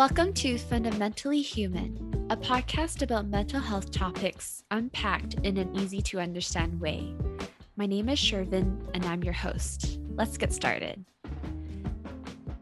Welcome 0.00 0.32
to 0.32 0.56
Fundamentally 0.56 1.42
Human, 1.42 2.26
a 2.30 2.36
podcast 2.38 3.02
about 3.02 3.26
mental 3.26 3.60
health 3.60 3.90
topics 3.90 4.64
unpacked 4.70 5.34
in 5.42 5.58
an 5.58 5.76
easy 5.76 6.00
to 6.00 6.20
understand 6.20 6.80
way. 6.80 7.14
My 7.76 7.84
name 7.84 8.08
is 8.08 8.18
Shervin, 8.18 8.80
and 8.94 9.04
I'm 9.04 9.22
your 9.22 9.34
host. 9.34 9.98
Let's 10.14 10.38
get 10.38 10.54
started. 10.54 11.04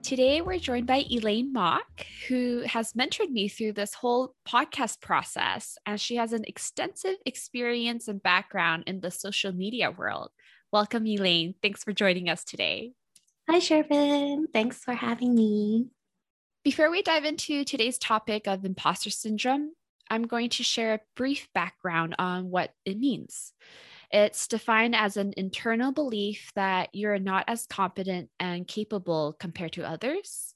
Today, 0.02 0.40
we're 0.40 0.58
joined 0.58 0.88
by 0.88 1.04
Elaine 1.08 1.52
Mok, 1.52 1.86
who 2.26 2.64
has 2.66 2.94
mentored 2.94 3.30
me 3.30 3.46
through 3.46 3.74
this 3.74 3.94
whole 3.94 4.34
podcast 4.44 5.00
process, 5.00 5.78
and 5.86 6.00
she 6.00 6.16
has 6.16 6.32
an 6.32 6.42
extensive 6.44 7.18
experience 7.24 8.08
and 8.08 8.20
background 8.20 8.82
in 8.88 8.98
the 8.98 9.12
social 9.12 9.52
media 9.52 9.92
world. 9.92 10.32
Welcome, 10.72 11.06
Elaine. 11.06 11.54
Thanks 11.62 11.84
for 11.84 11.92
joining 11.92 12.28
us 12.28 12.42
today. 12.42 12.94
Hi, 13.48 13.60
Shervin. 13.60 14.46
Thanks 14.52 14.82
for 14.82 14.92
having 14.92 15.36
me. 15.36 15.90
Before 16.68 16.90
we 16.90 17.00
dive 17.00 17.24
into 17.24 17.64
today's 17.64 17.96
topic 17.96 18.46
of 18.46 18.62
imposter 18.62 19.08
syndrome, 19.08 19.72
I'm 20.10 20.26
going 20.26 20.50
to 20.50 20.62
share 20.62 20.92
a 20.92 21.00
brief 21.16 21.48
background 21.54 22.14
on 22.18 22.50
what 22.50 22.72
it 22.84 22.98
means. 22.98 23.54
It's 24.12 24.46
defined 24.46 24.94
as 24.94 25.16
an 25.16 25.32
internal 25.38 25.92
belief 25.92 26.50
that 26.56 26.90
you're 26.92 27.18
not 27.18 27.46
as 27.48 27.64
competent 27.64 28.28
and 28.38 28.68
capable 28.68 29.34
compared 29.40 29.72
to 29.72 29.88
others. 29.88 30.54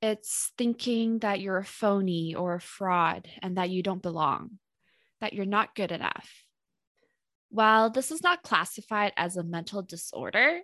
It's 0.00 0.52
thinking 0.56 1.18
that 1.18 1.40
you're 1.40 1.58
a 1.58 1.64
phony 1.64 2.36
or 2.36 2.54
a 2.54 2.60
fraud 2.60 3.26
and 3.42 3.56
that 3.56 3.70
you 3.70 3.82
don't 3.82 4.00
belong, 4.00 4.60
that 5.20 5.32
you're 5.32 5.46
not 5.46 5.74
good 5.74 5.90
enough. 5.90 6.30
While 7.48 7.90
this 7.90 8.12
is 8.12 8.22
not 8.22 8.44
classified 8.44 9.14
as 9.16 9.36
a 9.36 9.42
mental 9.42 9.82
disorder, 9.82 10.60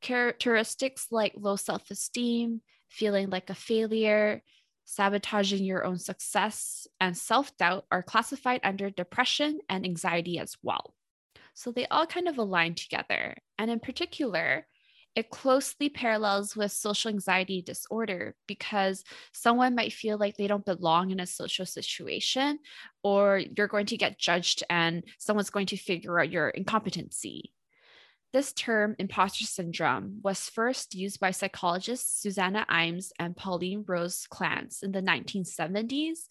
characteristics 0.00 1.08
like 1.10 1.32
low 1.36 1.56
self 1.56 1.90
esteem, 1.90 2.60
feeling 2.88 3.30
like 3.30 3.50
a 3.50 3.54
failure, 3.54 4.42
sabotaging 4.84 5.64
your 5.64 5.84
own 5.84 5.98
success, 5.98 6.86
and 7.00 7.16
self 7.16 7.56
doubt 7.56 7.86
are 7.90 8.02
classified 8.02 8.60
under 8.64 8.90
depression 8.90 9.58
and 9.68 9.84
anxiety 9.84 10.38
as 10.38 10.56
well. 10.62 10.94
So 11.54 11.72
they 11.72 11.86
all 11.86 12.06
kind 12.06 12.28
of 12.28 12.38
align 12.38 12.74
together. 12.74 13.36
And 13.58 13.70
in 13.70 13.80
particular, 13.80 14.66
it 15.14 15.30
closely 15.30 15.88
parallels 15.88 16.54
with 16.54 16.70
social 16.70 17.08
anxiety 17.08 17.60
disorder 17.60 18.36
because 18.46 19.02
someone 19.32 19.74
might 19.74 19.92
feel 19.92 20.16
like 20.16 20.36
they 20.36 20.46
don't 20.46 20.64
belong 20.64 21.10
in 21.10 21.18
a 21.18 21.26
social 21.26 21.66
situation, 21.66 22.60
or 23.02 23.42
you're 23.56 23.66
going 23.66 23.86
to 23.86 23.96
get 23.96 24.18
judged 24.18 24.62
and 24.70 25.02
someone's 25.18 25.50
going 25.50 25.66
to 25.66 25.76
figure 25.76 26.20
out 26.20 26.30
your 26.30 26.50
incompetency. 26.50 27.52
This 28.30 28.52
term, 28.52 28.94
imposter 28.98 29.44
syndrome, 29.44 30.20
was 30.22 30.50
first 30.50 30.94
used 30.94 31.18
by 31.18 31.30
psychologists 31.30 32.20
Susanna 32.20 32.66
Imes 32.68 33.10
and 33.18 33.34
Pauline 33.34 33.84
Rose 33.86 34.26
Clance 34.30 34.82
in 34.82 34.92
the 34.92 35.00
1970s 35.00 36.26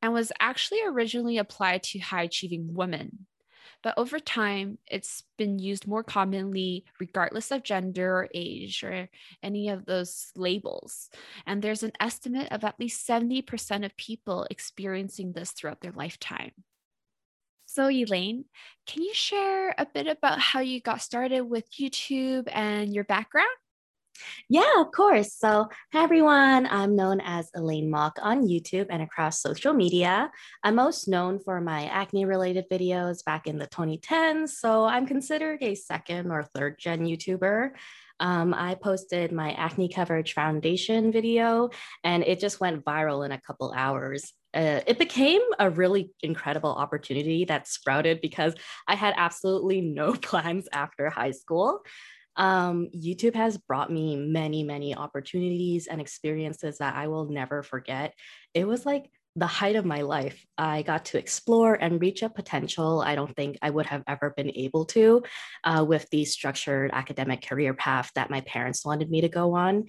and 0.00 0.12
was 0.12 0.30
actually 0.38 0.80
originally 0.86 1.38
applied 1.38 1.82
to 1.84 1.98
high 1.98 2.22
achieving 2.22 2.72
women. 2.72 3.26
But 3.82 3.94
over 3.96 4.20
time, 4.20 4.78
it's 4.86 5.24
been 5.38 5.58
used 5.58 5.86
more 5.86 6.04
commonly, 6.04 6.84
regardless 7.00 7.50
of 7.50 7.64
gender 7.64 8.12
or 8.12 8.28
age 8.34 8.84
or 8.84 9.08
any 9.42 9.70
of 9.70 9.86
those 9.86 10.30
labels. 10.36 11.08
And 11.46 11.62
there's 11.62 11.82
an 11.82 11.92
estimate 11.98 12.52
of 12.52 12.62
at 12.62 12.78
least 12.78 13.08
70% 13.08 13.84
of 13.84 13.96
people 13.96 14.46
experiencing 14.50 15.32
this 15.32 15.52
throughout 15.52 15.80
their 15.80 15.92
lifetime. 15.92 16.52
So, 17.72 17.88
Elaine, 17.88 18.46
can 18.88 19.04
you 19.04 19.14
share 19.14 19.72
a 19.78 19.86
bit 19.86 20.08
about 20.08 20.40
how 20.40 20.58
you 20.58 20.80
got 20.80 21.02
started 21.02 21.42
with 21.42 21.70
YouTube 21.70 22.48
and 22.50 22.92
your 22.92 23.04
background? 23.04 23.46
Yeah, 24.48 24.80
of 24.80 24.90
course. 24.90 25.32
So, 25.34 25.68
hi 25.92 26.02
everyone. 26.02 26.66
I'm 26.66 26.96
known 26.96 27.20
as 27.20 27.48
Elaine 27.54 27.88
Mok 27.88 28.18
on 28.20 28.48
YouTube 28.48 28.88
and 28.90 29.02
across 29.02 29.40
social 29.40 29.72
media. 29.72 30.32
I'm 30.64 30.74
most 30.74 31.06
known 31.06 31.38
for 31.38 31.60
my 31.60 31.84
acne 31.86 32.24
related 32.24 32.64
videos 32.68 33.24
back 33.24 33.46
in 33.46 33.58
the 33.58 33.68
2010s. 33.68 34.48
So, 34.48 34.84
I'm 34.84 35.06
considered 35.06 35.62
a 35.62 35.76
second 35.76 36.32
or 36.32 36.42
third 36.42 36.76
gen 36.76 37.06
YouTuber. 37.06 37.70
Um, 38.18 38.52
I 38.52 38.74
posted 38.74 39.30
my 39.30 39.52
acne 39.52 39.88
coverage 39.88 40.34
foundation 40.34 41.12
video 41.12 41.70
and 42.02 42.24
it 42.24 42.40
just 42.40 42.58
went 42.58 42.84
viral 42.84 43.24
in 43.24 43.30
a 43.30 43.40
couple 43.40 43.72
hours. 43.72 44.32
Uh, 44.52 44.80
it 44.86 44.98
became 44.98 45.40
a 45.58 45.70
really 45.70 46.10
incredible 46.22 46.70
opportunity 46.70 47.44
that 47.44 47.68
sprouted 47.68 48.20
because 48.20 48.54
I 48.88 48.96
had 48.96 49.14
absolutely 49.16 49.80
no 49.80 50.12
plans 50.28 50.68
after 50.72 51.08
high 51.08 51.30
school 51.32 51.82
um, 52.36 52.88
YouTube 52.96 53.34
has 53.34 53.58
brought 53.58 53.92
me 53.92 54.16
many, 54.16 54.62
many 54.62 54.94
opportunities 54.94 55.86
and 55.86 56.00
experiences 56.00 56.78
that 56.78 56.94
I 56.94 57.08
will 57.08 57.28
never 57.28 57.62
forget. 57.62 58.14
It 58.54 58.66
was 58.66 58.86
like 58.86 59.10
the 59.36 59.46
height 59.46 59.76
of 59.76 59.84
my 59.84 60.02
life. 60.02 60.44
I 60.58 60.82
got 60.82 61.04
to 61.06 61.18
explore 61.18 61.74
and 61.74 62.00
reach 62.00 62.22
a 62.22 62.30
potential 62.30 63.00
I 63.00 63.14
don't 63.14 63.34
think 63.36 63.58
I 63.62 63.70
would 63.70 63.86
have 63.86 64.02
ever 64.06 64.32
been 64.36 64.50
able 64.56 64.86
to 64.86 65.22
uh, 65.64 65.84
with 65.86 66.08
the 66.10 66.24
structured 66.24 66.90
academic 66.92 67.46
career 67.46 67.74
path 67.74 68.10
that 68.14 68.30
my 68.30 68.40
parents 68.40 68.84
wanted 68.84 69.10
me 69.10 69.20
to 69.20 69.28
go 69.28 69.54
on. 69.54 69.84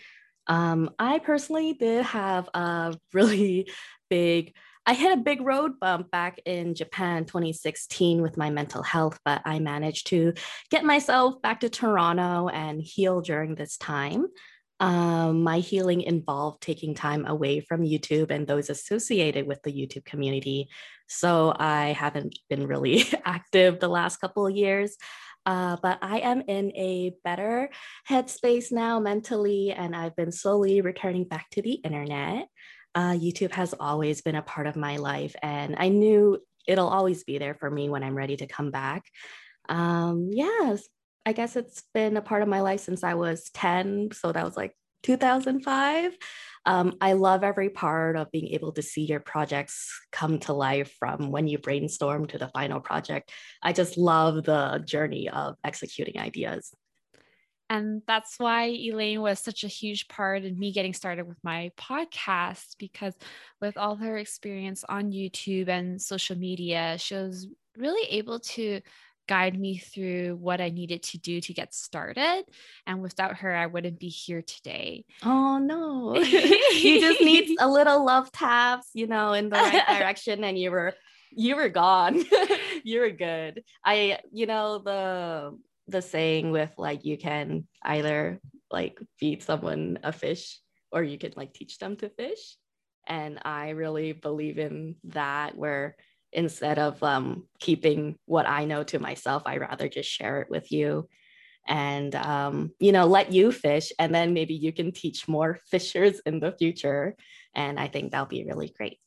Um, 0.48 0.92
I 1.00 1.20
personally 1.20 1.74
did 1.74 2.04
have 2.06 2.50
a 2.54 2.96
really 3.14 3.72
big 4.12 4.54
I 4.86 4.94
hit 4.96 5.14
a 5.14 5.22
big 5.22 5.42
road 5.42 5.80
bump 5.80 6.10
back 6.10 6.40
in 6.44 6.74
Japan 6.74 7.26
2016 7.26 8.22
with 8.22 8.36
my 8.36 8.50
mental 8.50 8.82
health, 8.82 9.20
but 9.24 9.42
I 9.46 9.60
managed 9.60 10.08
to 10.08 10.34
get 10.72 10.84
myself 10.84 11.40
back 11.42 11.60
to 11.60 11.70
Toronto 11.70 12.48
and 12.48 12.82
heal 12.82 13.22
during 13.22 13.54
this 13.54 13.78
time. 13.78 14.26
Um, 14.80 15.44
my 15.44 15.60
healing 15.60 16.02
involved 16.02 16.64
taking 16.64 16.96
time 16.96 17.28
away 17.28 17.60
from 17.60 17.84
YouTube 17.84 18.32
and 18.32 18.48
those 18.48 18.72
associated 18.72 19.46
with 19.46 19.62
the 19.62 19.72
YouTube 19.72 20.04
community. 20.04 20.70
So 21.08 21.54
I 21.56 21.92
haven't 21.92 22.40
been 22.50 22.66
really 22.66 23.04
active 23.24 23.80
the 23.80 23.88
last 23.88 24.18
couple 24.18 24.48
of 24.48 24.56
years. 24.56 24.98
Uh, 25.46 25.78
but 25.82 26.00
I 26.02 26.20
am 26.20 26.42
in 26.48 26.72
a 26.76 27.14
better 27.24 27.70
headspace 28.10 28.72
now 28.72 29.00
mentally, 29.00 29.72
and 29.72 29.96
I've 29.96 30.16
been 30.16 30.32
slowly 30.32 30.82
returning 30.82 31.24
back 31.24 31.50
to 31.52 31.62
the 31.62 31.74
internet 31.74 32.48
uh, 32.96 33.12
YouTube 33.12 33.52
has 33.52 33.74
always 33.80 34.22
been 34.22 34.36
a 34.36 34.42
part 34.42 34.68
of 34.68 34.76
my 34.76 34.98
life, 34.98 35.36
and 35.42 35.76
I 35.78 35.90
knew 35.90 36.40
it'll 36.68 36.90
always 36.90 37.24
be 37.24 37.38
there 37.38 37.56
for 37.56 37.70
me 37.70 37.90
when 37.90 38.04
I'm 38.04 38.16
ready 38.16 38.38
to 38.38 38.48
come 38.48 38.72
back. 38.72 39.04
Um, 39.70 40.30
yes, 40.32 40.88
I 41.26 41.34
guess 41.34 41.56
it's 41.56 41.84
been 41.94 42.18
a 42.18 42.22
part 42.22 42.42
of 42.42 42.48
my 42.48 42.62
life 42.62 42.82
since 42.82 43.04
I 43.04 43.14
was 43.14 43.50
10. 43.54 44.10
So 44.14 44.32
that 44.32 44.44
was 44.44 44.58
like 44.58 44.76
2005. 45.04 46.18
Um, 46.66 46.96
I 47.02 47.14
love 47.14 47.44
every 47.44 47.70
part 47.70 48.16
of 48.16 48.32
being 48.32 48.50
able 48.50 48.72
to 48.74 48.82
see 48.82 49.04
your 49.04 49.20
projects 49.20 49.90
come 50.12 50.40
to 50.40 50.54
life 50.54 50.96
from 51.00 51.32
when 51.32 51.48
you 51.48 51.58
brainstorm 51.58 52.28
to 52.28 52.38
the 52.38 52.50
final 52.50 52.80
project. 52.80 53.32
I 53.64 53.74
just 53.74 53.98
love 53.98 54.44
the 54.44 54.84
journey 54.86 55.30
of 55.30 55.56
executing 55.64 56.20
ideas. 56.20 56.72
And 57.72 58.02
that's 58.06 58.38
why 58.38 58.66
Elaine 58.66 59.22
was 59.22 59.40
such 59.40 59.64
a 59.64 59.70
huge 59.70 60.10
part 60.10 60.44
in 60.44 60.60
me 60.60 60.74
getting 60.74 60.94
started 60.94 61.26
with 61.26 61.38
my 61.42 61.72
podcast 61.78 62.76
because 62.78 63.14
with 63.62 63.78
all 63.78 63.96
her 63.96 64.18
experience 64.18 64.84
on 64.90 65.14
YouTube 65.14 65.70
and 65.70 66.02
social 66.02 66.38
media, 66.38 66.98
she 66.98 67.16
was 67.16 67.48
really 67.78 68.06
able 68.10 68.42
to 68.42 68.82
guide 69.26 69.58
me 69.58 69.78
through 69.78 70.36
what 70.36 70.60
I 70.60 70.68
needed 70.68 71.02
to 71.04 71.18
do 71.18 71.40
to 71.40 71.54
get 71.54 71.74
started. 71.74 72.44
And 72.86 73.02
without 73.02 73.38
her, 73.38 73.56
I 73.56 73.68
wouldn't 73.68 74.00
be 74.00 74.10
here 74.10 74.42
today. 74.42 75.06
Oh 75.24 75.58
no. 75.58 76.18
you 76.74 77.00
just 77.00 77.22
need 77.22 77.56
a 77.58 77.70
little 77.70 78.06
love 78.06 78.34
taps, 78.34 78.90
you 78.94 79.08
know, 79.08 79.32
in 79.32 79.48
the 79.48 79.56
right 79.56 79.88
direction 79.98 80.44
and 80.44 80.60
you 80.60 80.72
were 80.72 80.94
you 81.34 81.56
were 81.56 81.70
gone. 81.70 82.22
you 82.84 83.00
were 83.00 83.12
good. 83.12 83.64
I, 83.86 84.20
you 84.34 84.46
know, 84.46 84.80
the 84.80 85.58
the 85.92 86.02
saying 86.02 86.52
with 86.52 86.72
like 86.78 87.06
you 87.06 87.18
can 87.18 87.68
either 87.84 88.40
like 88.70 89.00
feed 89.18 89.44
someone 89.44 90.00
a 90.04 90.12
fish 90.12 90.60
or 90.92 91.04
you 91.04 91.18
can 91.18 91.34
like 91.36 91.54
teach 91.54 91.78
them 91.78 91.96
to 91.98 92.10
fish. 92.10 92.58
And 93.08 93.40
i 93.44 93.70
really 93.70 94.14
believe 94.14 94.58
in 94.60 94.96
that 95.06 95.58
where 95.58 95.96
instead 96.32 96.80
of 96.80 97.02
um, 97.04 97.48
keeping 97.60 98.16
what 98.26 98.48
i 98.48 98.64
know 98.64 98.84
to 98.84 99.00
myself 99.00 99.44
i 99.46 99.58
rather 99.58 99.90
just 99.90 100.10
share 100.10 100.40
it 100.42 100.50
with 100.50 100.72
you 100.72 101.10
and 101.68 102.16
um, 102.16 102.72
you 102.80 102.92
know 102.92 103.06
let 103.06 103.32
you 103.32 103.52
fish. 103.52 103.92
And 104.00 104.14
then 104.14 104.34
maybe 104.34 104.54
you 104.54 104.74
can 104.74 104.92
teach 104.92 105.28
more 105.28 105.60
fishers 105.70 106.20
in 106.26 106.40
the 106.40 106.52
future. 106.52 107.16
And 107.54 107.80
i 107.80 107.88
think 107.88 108.12
that'll 108.12 108.28
be 108.28 108.46
really 108.46 108.74
great 108.76 108.98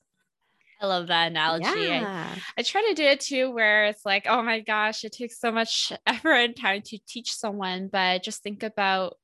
I 0.84 0.86
love 0.86 1.06
that 1.06 1.30
analogy. 1.30 1.80
Yeah. 1.80 2.28
I, 2.34 2.40
I 2.58 2.62
try 2.62 2.82
to 2.88 2.94
do 2.94 3.04
it 3.04 3.20
too, 3.20 3.50
where 3.50 3.86
it's 3.86 4.04
like, 4.04 4.26
oh 4.28 4.42
my 4.42 4.60
gosh, 4.60 5.04
it 5.04 5.12
takes 5.12 5.38
so 5.40 5.50
much 5.50 5.92
effort 6.06 6.34
and 6.34 6.56
time 6.56 6.82
to 6.82 6.98
teach 7.06 7.34
someone, 7.34 7.88
but 7.90 8.22
just 8.22 8.42
think 8.42 8.62
about 8.62 9.16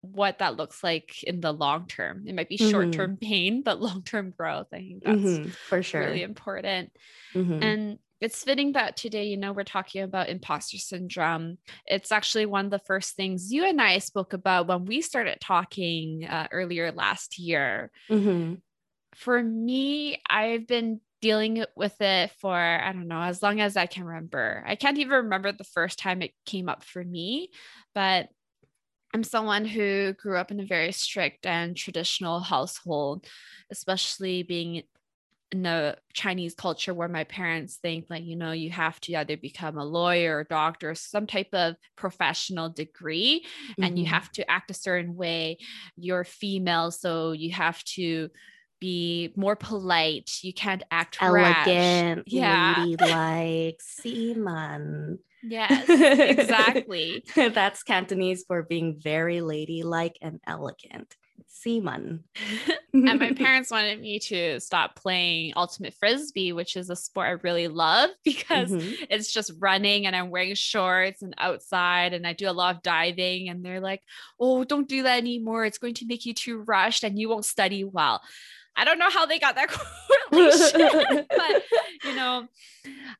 what 0.00 0.38
that 0.38 0.56
looks 0.56 0.82
like 0.82 1.22
in 1.22 1.40
the 1.40 1.52
long 1.52 1.86
term. 1.86 2.24
It 2.26 2.34
might 2.34 2.48
be 2.48 2.58
mm-hmm. 2.58 2.70
short 2.70 2.92
term 2.92 3.16
pain, 3.16 3.62
but 3.62 3.80
long 3.80 4.02
term 4.02 4.34
growth. 4.36 4.66
I 4.72 4.78
think 4.78 5.04
that's 5.04 5.20
mm-hmm, 5.20 5.48
for 5.50 5.82
sure 5.82 6.00
really 6.00 6.22
important. 6.22 6.90
Mm-hmm. 7.34 7.62
And 7.62 7.98
it's 8.20 8.42
fitting 8.42 8.72
that 8.72 8.96
today, 8.96 9.26
you 9.26 9.36
know, 9.36 9.52
we're 9.52 9.64
talking 9.64 10.02
about 10.02 10.28
imposter 10.28 10.78
syndrome. 10.78 11.58
It's 11.86 12.10
actually 12.10 12.46
one 12.46 12.64
of 12.64 12.70
the 12.70 12.78
first 12.78 13.16
things 13.16 13.52
you 13.52 13.64
and 13.64 13.80
I 13.80 13.98
spoke 13.98 14.32
about 14.32 14.66
when 14.66 14.84
we 14.84 15.00
started 15.00 15.38
talking 15.40 16.24
uh, 16.24 16.48
earlier 16.50 16.90
last 16.90 17.38
year. 17.38 17.90
Mm-hmm. 18.10 18.54
for 19.14 19.42
me, 19.42 20.20
I've 20.28 20.66
been 20.66 21.00
dealing 21.24 21.64
with 21.74 21.98
it 22.02 22.30
for, 22.38 22.54
I 22.54 22.92
don't 22.92 23.08
know, 23.08 23.22
as 23.22 23.42
long 23.42 23.58
as 23.58 23.78
I 23.78 23.86
can 23.86 24.04
remember. 24.04 24.62
I 24.66 24.76
can't 24.76 24.98
even 24.98 25.24
remember 25.24 25.52
the 25.52 25.64
first 25.64 25.98
time 25.98 26.20
it 26.20 26.32
came 26.44 26.68
up 26.68 26.84
for 26.84 27.02
me, 27.02 27.48
but 27.94 28.28
I'm 29.14 29.24
someone 29.24 29.64
who 29.64 30.12
grew 30.12 30.36
up 30.36 30.50
in 30.50 30.60
a 30.60 30.66
very 30.66 30.92
strict 30.92 31.46
and 31.46 31.74
traditional 31.74 32.40
household, 32.40 33.26
especially 33.70 34.42
being 34.42 34.82
in 35.50 35.62
the 35.62 35.96
Chinese 36.12 36.54
culture 36.54 36.92
where 36.92 37.08
my 37.08 37.24
parents 37.24 37.76
think 37.76 38.04
like, 38.10 38.24
you 38.24 38.36
know, 38.36 38.52
you 38.52 38.68
have 38.68 39.00
to 39.00 39.14
either 39.14 39.38
become 39.38 39.78
a 39.78 39.84
lawyer 39.84 40.36
or 40.36 40.44
doctor, 40.44 40.94
some 40.94 41.26
type 41.26 41.54
of 41.54 41.76
professional 41.96 42.68
degree, 42.68 43.46
mm-hmm. 43.70 43.82
and 43.82 43.98
you 43.98 44.04
mm-hmm. 44.04 44.12
have 44.12 44.30
to 44.32 44.50
act 44.50 44.70
a 44.70 44.74
certain 44.74 45.16
way. 45.16 45.56
You're 45.96 46.24
female, 46.24 46.90
so 46.90 47.32
you 47.32 47.52
have 47.52 47.82
to 47.96 48.28
be 48.84 49.32
more 49.34 49.56
polite. 49.56 50.30
You 50.42 50.52
can't 50.52 50.82
act 50.90 51.16
elegant, 51.18 52.18
rash. 52.18 52.24
yeah, 52.26 52.74
ladylike, 52.78 53.80
seaman. 53.80 55.20
Yes, 55.42 55.88
exactly. 55.88 57.24
That's 57.34 57.82
Cantonese 57.82 58.44
for 58.46 58.62
being 58.62 59.00
very 59.02 59.40
ladylike 59.40 60.18
and 60.20 60.38
elegant. 60.46 61.16
Seaman. 61.48 62.24
and 62.92 63.18
my 63.18 63.32
parents 63.32 63.70
wanted 63.70 63.98
me 64.00 64.18
to 64.18 64.60
stop 64.60 64.96
playing 64.96 65.54
ultimate 65.56 65.94
frisbee, 65.94 66.52
which 66.52 66.76
is 66.76 66.90
a 66.90 66.96
sport 66.96 67.26
I 67.26 67.30
really 67.42 67.68
love 67.68 68.10
because 68.22 68.70
mm-hmm. 68.70 69.04
it's 69.08 69.32
just 69.32 69.50
running 69.58 70.06
and 70.06 70.14
I'm 70.14 70.28
wearing 70.28 70.54
shorts 70.54 71.22
and 71.22 71.34
outside 71.38 72.12
and 72.12 72.26
I 72.26 72.34
do 72.34 72.50
a 72.50 72.52
lot 72.52 72.76
of 72.76 72.82
diving. 72.82 73.48
And 73.48 73.64
they're 73.64 73.80
like, 73.80 74.02
oh, 74.38 74.64
don't 74.64 74.88
do 74.88 75.04
that 75.04 75.16
anymore. 75.16 75.64
It's 75.64 75.78
going 75.78 75.94
to 75.94 76.06
make 76.06 76.26
you 76.26 76.34
too 76.34 76.58
rushed 76.58 77.02
and 77.02 77.18
you 77.18 77.30
won't 77.30 77.46
study 77.46 77.82
well. 77.82 78.20
I 78.76 78.84
don't 78.84 78.98
know 78.98 79.10
how 79.10 79.26
they 79.26 79.38
got 79.38 79.54
that 79.56 79.68
correlation, 80.30 81.26
but 81.28 81.62
you 82.04 82.16
know, 82.16 82.48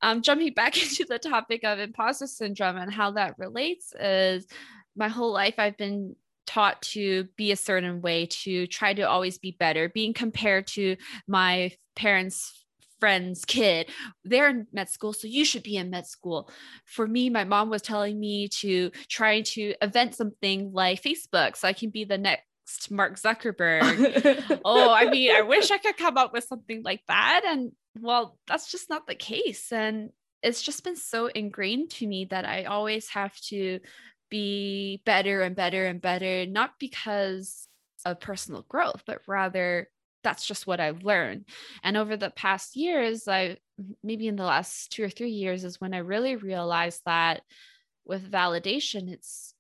um, 0.03 0.23
jumping 0.23 0.53
back 0.53 0.81
into 0.83 1.05
the 1.05 1.19
topic 1.19 1.65
of 1.65 1.79
imposter 1.79 2.27
syndrome 2.27 2.77
and 2.77 2.93
how 2.93 3.13
that 3.13 3.39
relates 3.39 3.95
is 3.99 4.47
my 4.97 5.09
whole 5.09 5.33
life 5.33 5.55
I've 5.59 5.77
been 5.77 6.17
taught 6.47 6.83
to 6.83 7.25
be 7.37 7.53
a 7.53 7.57
certain 7.57 8.03
way, 8.03 8.27
to 8.27 8.67
try 8.67 8.93
to 8.95 9.03
always 9.03 9.39
be 9.39 9.53
better, 9.53 9.89
being 9.89 10.13
compared 10.13 10.67
to 10.69 10.97
my 11.27 11.73
parents' 11.97 12.65
friend's 13.01 13.45
kid. 13.45 13.89
They're 14.25 14.49
in 14.49 14.67
med 14.73 14.91
school, 14.91 15.13
so 15.13 15.27
you 15.27 15.45
should 15.45 15.63
be 15.63 15.77
in 15.77 15.91
med 15.91 16.07
school. 16.07 16.51
For 16.85 17.07
me, 17.07 17.31
my 17.31 17.45
mom 17.45 17.71
was 17.71 17.83
telling 17.83 18.21
me 18.21 18.49
to 18.61 18.91
try 19.09 19.41
to 19.41 19.75
invent 19.81 20.15
something 20.15 20.73
like 20.73 21.03
Facebook 21.03 21.57
so 21.57 21.67
I 21.67 21.73
can 21.73 21.91
be 21.91 22.05
the 22.05 22.19
next 22.19 22.45
Mark 22.91 23.19
Zuckerberg. 23.19 24.61
oh, 24.65 24.93
I 24.93 25.11
mean, 25.11 25.31
I 25.35 25.43
wish 25.43 25.71
I 25.71 25.79
could 25.79 25.97
come 25.97 26.17
up 26.17 26.33
with 26.33 26.45
something 26.45 26.83
like 26.83 27.03
that. 27.09 27.43
And 27.47 27.73
well, 28.01 28.39
that's 28.47 28.71
just 28.71 28.91
not 28.91 29.07
the 29.07 29.15
case. 29.15 29.73
And 29.73 30.11
it's 30.43 30.63
just 30.63 30.85
been 30.85 30.97
so 30.97 31.27
ingrained 31.27 31.91
to 31.91 32.07
me 32.07 32.27
that 32.27 32.45
I 32.45 32.65
always 32.65 33.09
have 33.11 33.37
to 33.49 33.81
be 34.31 35.03
better 35.05 35.43
and 35.43 35.57
better 35.57 35.87
and 35.87 36.01
better, 36.01 36.47
not 36.47 36.73
because 36.79 37.69
of 38.05 38.21
personal 38.21 38.65
growth, 38.69 39.03
but 39.07 39.21
rather 39.27 39.89
that's 40.23 40.47
just 40.47 40.67
what 40.67 40.81
I've 40.81 41.05
learned. 41.05 41.45
And 41.83 41.97
over 41.97 42.17
the 42.17 42.31
past 42.31 42.77
years, 42.77 43.29
I 43.29 43.59
maybe 44.03 44.27
in 44.27 44.37
the 44.37 44.45
last 44.45 44.91
two 44.91 45.05
or 45.05 45.11
three 45.11 45.31
years 45.31 45.65
is 45.65 45.81
when 45.81 45.95
I 45.95 45.99
really 45.99 46.37
realized 46.37 47.03
that 47.07 47.43
with 48.05 48.31
validation, 48.31 49.11
it's 49.11 49.54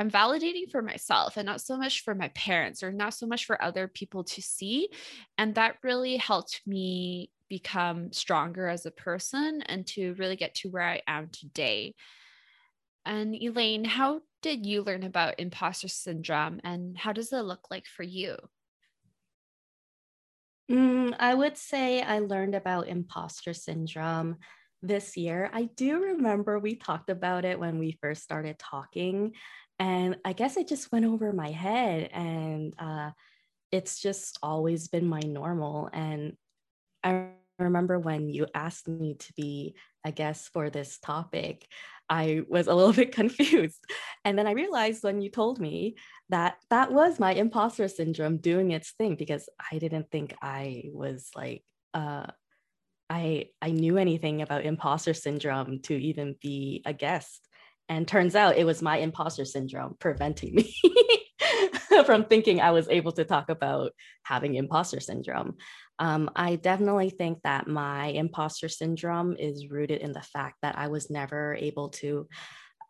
I'm 0.00 0.10
validating 0.10 0.70
for 0.70 0.80
myself 0.80 1.36
and 1.36 1.44
not 1.44 1.60
so 1.60 1.76
much 1.76 2.04
for 2.04 2.14
my 2.14 2.28
parents 2.28 2.82
or 2.82 2.90
not 2.90 3.12
so 3.12 3.26
much 3.26 3.44
for 3.44 3.62
other 3.62 3.86
people 3.86 4.24
to 4.24 4.40
see. 4.40 4.88
And 5.36 5.54
that 5.56 5.76
really 5.82 6.16
helped 6.16 6.62
me 6.66 7.30
become 7.50 8.10
stronger 8.10 8.66
as 8.66 8.86
a 8.86 8.90
person 8.90 9.62
and 9.66 9.86
to 9.88 10.14
really 10.14 10.36
get 10.36 10.54
to 10.54 10.70
where 10.70 10.88
I 10.88 11.02
am 11.06 11.28
today. 11.28 11.94
And 13.04 13.34
Elaine, 13.34 13.84
how 13.84 14.22
did 14.40 14.64
you 14.64 14.80
learn 14.82 15.02
about 15.02 15.38
imposter 15.38 15.88
syndrome 15.88 16.60
and 16.64 16.96
how 16.96 17.12
does 17.12 17.30
it 17.30 17.42
look 17.42 17.70
like 17.70 17.84
for 17.86 18.02
you? 18.02 18.38
Mm, 20.70 21.14
I 21.18 21.34
would 21.34 21.58
say 21.58 22.00
I 22.00 22.20
learned 22.20 22.54
about 22.54 22.88
imposter 22.88 23.52
syndrome 23.52 24.36
this 24.82 25.16
year. 25.16 25.50
I 25.52 25.64
do 25.76 26.02
remember 26.02 26.58
we 26.58 26.76
talked 26.76 27.10
about 27.10 27.44
it 27.44 27.60
when 27.60 27.78
we 27.78 27.98
first 28.00 28.22
started 28.22 28.58
talking. 28.58 29.32
And 29.80 30.18
I 30.24 30.34
guess 30.34 30.58
it 30.58 30.68
just 30.68 30.92
went 30.92 31.06
over 31.06 31.32
my 31.32 31.50
head. 31.50 32.10
And 32.12 32.74
uh, 32.78 33.12
it's 33.72 34.00
just 34.00 34.38
always 34.42 34.88
been 34.88 35.08
my 35.08 35.20
normal. 35.20 35.90
And 35.92 36.36
I 37.02 37.28
remember 37.58 37.98
when 37.98 38.28
you 38.28 38.46
asked 38.54 38.88
me 38.88 39.14
to 39.14 39.32
be 39.34 39.74
a 40.04 40.12
guest 40.12 40.50
for 40.52 40.70
this 40.70 40.98
topic, 40.98 41.66
I 42.10 42.42
was 42.48 42.66
a 42.66 42.74
little 42.74 42.92
bit 43.02 43.12
confused. 43.12 43.82
And 44.24 44.38
then 44.38 44.46
I 44.46 44.52
realized 44.52 45.02
when 45.02 45.22
you 45.22 45.30
told 45.30 45.60
me 45.60 45.96
that 46.28 46.58
that 46.70 46.92
was 46.92 47.18
my 47.18 47.32
imposter 47.32 47.88
syndrome 47.88 48.36
doing 48.38 48.72
its 48.72 48.92
thing 48.92 49.16
because 49.16 49.48
I 49.72 49.78
didn't 49.78 50.10
think 50.10 50.34
I 50.42 50.84
was 50.92 51.30
like, 51.34 51.64
uh, 51.94 52.26
I, 53.10 53.48
I 53.60 53.72
knew 53.72 53.98
anything 53.98 54.42
about 54.42 54.64
imposter 54.64 55.14
syndrome 55.14 55.80
to 55.82 55.94
even 55.94 56.36
be 56.40 56.82
a 56.86 56.92
guest. 56.92 57.48
And 57.90 58.06
turns 58.06 58.36
out 58.36 58.56
it 58.56 58.64
was 58.64 58.80
my 58.80 58.98
imposter 58.98 59.44
syndrome 59.44 59.96
preventing 59.98 60.54
me 60.54 60.72
from 62.06 62.24
thinking 62.24 62.60
I 62.60 62.70
was 62.70 62.88
able 62.88 63.10
to 63.12 63.24
talk 63.24 63.50
about 63.50 63.90
having 64.22 64.54
imposter 64.54 65.00
syndrome. 65.00 65.56
Um, 65.98 66.30
I 66.36 66.54
definitely 66.54 67.10
think 67.10 67.40
that 67.42 67.66
my 67.66 68.06
imposter 68.06 68.68
syndrome 68.68 69.34
is 69.36 69.70
rooted 69.70 70.02
in 70.02 70.12
the 70.12 70.22
fact 70.22 70.58
that 70.62 70.78
I 70.78 70.86
was 70.86 71.10
never 71.10 71.56
able 71.56 71.88
to 72.00 72.28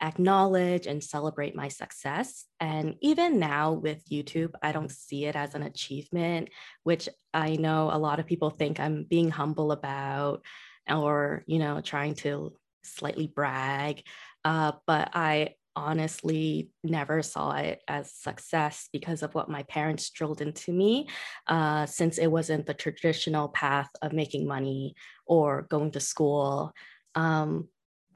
acknowledge 0.02 0.87
and 0.87 1.03
celebrate 1.03 1.56
my 1.56 1.69
success. 1.69 2.44
And 2.61 2.96
even 3.00 3.38
now 3.38 3.73
with 3.73 4.06
YouTube, 4.06 4.53
I 4.62 4.73
don't 4.73 4.93
see 4.93 5.25
it 5.25 5.35
as 5.35 5.55
an 5.55 5.62
achievement, 5.62 6.50
which 6.82 7.08
I 7.32 7.56
know 7.56 7.91
a 7.91 7.96
lot 7.96 8.20
of 8.20 8.26
people 8.26 8.50
think 8.50 8.79
I'm 8.79 9.05
being 9.05 9.31
humble 9.31 9.73
about 9.73 10.44
or, 10.87 11.43
you 11.46 11.58
know, 11.58 11.81
trying 11.81 12.17
to 12.17 12.53
slightly 12.82 13.26
brag. 13.26 14.03
Uh, 14.44 14.72
but 14.87 15.10
I 15.14 15.54
honestly 15.76 16.70
never 16.82 17.22
saw 17.22 17.52
it 17.52 17.81
as 17.87 18.12
success 18.12 18.88
because 18.92 19.22
of 19.22 19.34
what 19.34 19.48
my 19.48 19.62
parents 19.64 20.10
drilled 20.10 20.40
into 20.40 20.72
me, 20.72 21.08
uh, 21.46 21.87
since 21.87 22.19
it 22.19 22.26
wasn't 22.26 22.67
the 22.67 22.74
traditional 22.74 23.48
path 23.48 23.91
of 24.03 24.12
making 24.12 24.46
money 24.46 24.94
or 25.26 25.62
going 25.62 25.91
to 25.93 26.00
school. 26.00 26.72
Um, 27.15 27.69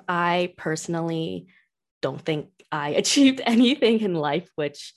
I 0.08 0.52
personally 0.56 1.46
don't 2.02 2.20
think 2.20 2.48
I 2.72 2.88
achieved 3.02 3.40
anything 3.44 4.00
in 4.00 4.14
life, 4.14 4.48
which 4.56 4.92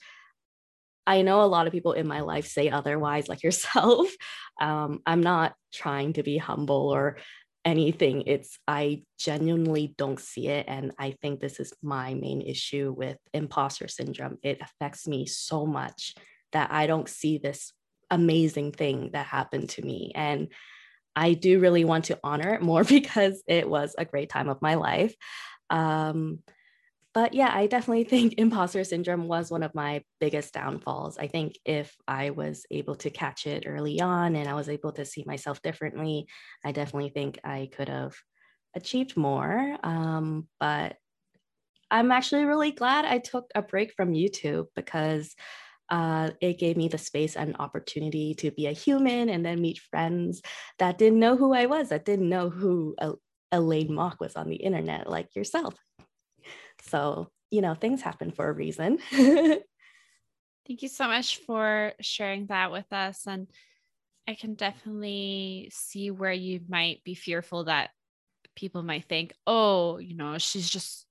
I 1.06 1.22
know 1.22 1.42
a 1.42 1.46
lot 1.46 1.66
of 1.66 1.72
people 1.72 1.92
in 1.92 2.06
my 2.06 2.20
life 2.20 2.46
say 2.46 2.68
otherwise, 2.68 3.28
like 3.28 3.42
yourself. 3.42 4.08
Um, 4.60 5.02
I'm 5.06 5.20
not 5.20 5.54
trying 5.72 6.14
to 6.14 6.24
be 6.24 6.36
humble 6.36 6.88
or 6.92 7.18
anything. 7.68 8.22
It's 8.26 8.58
I 8.66 9.02
genuinely 9.18 9.94
don't 9.98 10.18
see 10.18 10.48
it. 10.48 10.64
And 10.68 10.92
I 10.98 11.14
think 11.20 11.38
this 11.38 11.60
is 11.60 11.74
my 11.82 12.14
main 12.14 12.40
issue 12.40 12.94
with 12.96 13.18
imposter 13.34 13.88
syndrome. 13.88 14.38
It 14.42 14.58
affects 14.62 15.06
me 15.06 15.26
so 15.26 15.66
much 15.66 16.14
that 16.52 16.72
I 16.72 16.86
don't 16.86 17.08
see 17.08 17.36
this 17.36 17.74
amazing 18.10 18.72
thing 18.72 19.10
that 19.12 19.26
happened 19.26 19.68
to 19.70 19.82
me. 19.82 20.12
And 20.14 20.48
I 21.14 21.34
do 21.34 21.60
really 21.60 21.84
want 21.84 22.06
to 22.06 22.18
honor 22.24 22.54
it 22.54 22.62
more 22.62 22.84
because 22.98 23.42
it 23.46 23.68
was 23.68 23.94
a 23.98 24.06
great 24.06 24.30
time 24.30 24.48
of 24.48 24.62
my 24.62 24.76
life. 24.76 25.14
Um, 25.68 26.38
but 27.14 27.34
yeah, 27.34 27.50
I 27.52 27.66
definitely 27.66 28.04
think 28.12 28.34
imposter 28.38 28.84
syndrome 28.84 29.28
was 29.28 29.50
one 29.50 29.62
of 29.62 29.74
my 29.74 30.02
biggest 30.20 30.54
downfalls. 30.54 31.18
I 31.18 31.26
think 31.26 31.58
if 31.64 31.94
I 32.06 32.30
was 32.30 32.66
able 32.70 32.96
to 32.96 33.10
catch 33.10 33.46
it 33.46 33.64
early 33.66 34.00
on 34.00 34.36
and 34.36 34.48
I 34.48 34.54
was 34.54 34.68
able 34.68 34.92
to 34.92 35.04
see 35.04 35.24
myself 35.26 35.62
differently, 35.62 36.26
I 36.64 36.72
definitely 36.72 37.10
think 37.10 37.38
I 37.44 37.70
could 37.74 37.88
have 37.88 38.14
achieved 38.74 39.16
more. 39.16 39.76
Um, 39.82 40.48
but 40.60 40.96
I'm 41.90 42.12
actually 42.12 42.44
really 42.44 42.70
glad 42.70 43.04
I 43.04 43.18
took 43.18 43.50
a 43.54 43.62
break 43.62 43.92
from 43.94 44.12
YouTube 44.12 44.66
because 44.76 45.34
uh, 45.90 46.30
it 46.40 46.58
gave 46.58 46.76
me 46.76 46.88
the 46.88 46.98
space 46.98 47.34
and 47.34 47.56
opportunity 47.58 48.34
to 48.34 48.50
be 48.50 48.66
a 48.66 48.72
human 48.72 49.30
and 49.30 49.44
then 49.44 49.62
meet 49.62 49.78
friends 49.90 50.42
that 50.78 50.98
didn't 50.98 51.18
know 51.18 51.36
who 51.36 51.54
I 51.54 51.64
was, 51.64 51.88
that 51.88 52.04
didn't 52.04 52.28
know 52.28 52.50
who 52.50 52.94
Elaine 53.52 53.94
Mok 53.94 54.20
was 54.20 54.36
on 54.36 54.50
the 54.50 54.56
internet, 54.56 55.08
like 55.08 55.34
yourself. 55.34 55.74
So, 56.82 57.30
you 57.50 57.60
know, 57.60 57.74
things 57.74 58.02
happen 58.02 58.30
for 58.30 58.48
a 58.48 58.52
reason. 58.52 58.98
Thank 59.10 60.82
you 60.82 60.88
so 60.88 61.08
much 61.08 61.38
for 61.38 61.92
sharing 62.00 62.46
that 62.46 62.70
with 62.70 62.92
us. 62.92 63.26
And 63.26 63.46
I 64.28 64.34
can 64.34 64.54
definitely 64.54 65.70
see 65.72 66.10
where 66.10 66.32
you 66.32 66.60
might 66.68 67.02
be 67.04 67.14
fearful 67.14 67.64
that 67.64 67.90
people 68.54 68.82
might 68.82 69.06
think, 69.06 69.32
oh, 69.46 69.96
you 69.98 70.14
know, 70.14 70.36
she's 70.36 70.68
just 70.68 71.06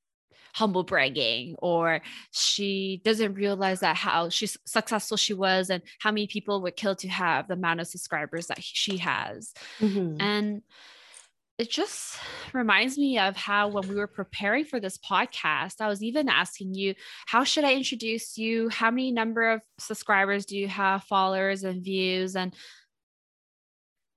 humble 0.53 0.83
bragging 0.83 1.55
or 1.59 2.01
she 2.31 3.01
doesn't 3.03 3.35
realize 3.35 3.81
that 3.81 3.95
how 3.95 4.27
she's 4.29 4.57
successful 4.65 5.15
she 5.15 5.33
was 5.33 5.69
and 5.69 5.83
how 5.99 6.11
many 6.11 6.25
people 6.25 6.61
would 6.61 6.75
kill 6.75 6.95
to 6.95 7.07
have 7.07 7.47
the 7.47 7.53
amount 7.53 7.79
of 7.79 7.87
subscribers 7.87 8.47
that 8.47 8.63
she 8.63 8.97
has 8.97 9.53
mm-hmm. 9.79 10.19
and 10.19 10.63
it 11.57 11.69
just 11.69 12.17
reminds 12.53 12.97
me 12.97 13.19
of 13.19 13.35
how 13.35 13.67
when 13.67 13.87
we 13.87 13.95
were 13.95 14.07
preparing 14.07 14.65
for 14.65 14.79
this 14.79 14.97
podcast 14.97 15.81
i 15.81 15.87
was 15.87 16.01
even 16.01 16.29
asking 16.29 16.73
you 16.73 16.93
how 17.25 17.43
should 17.43 17.63
i 17.63 17.73
introduce 17.73 18.37
you? 18.37 18.69
How 18.69 18.91
many 18.91 19.11
number 19.11 19.49
of 19.49 19.61
subscribers 19.79 20.45
do 20.45 20.57
you 20.57 20.67
have 20.67 21.03
followers 21.03 21.63
and 21.63 21.83
views? 21.83 22.35
And 22.35 22.53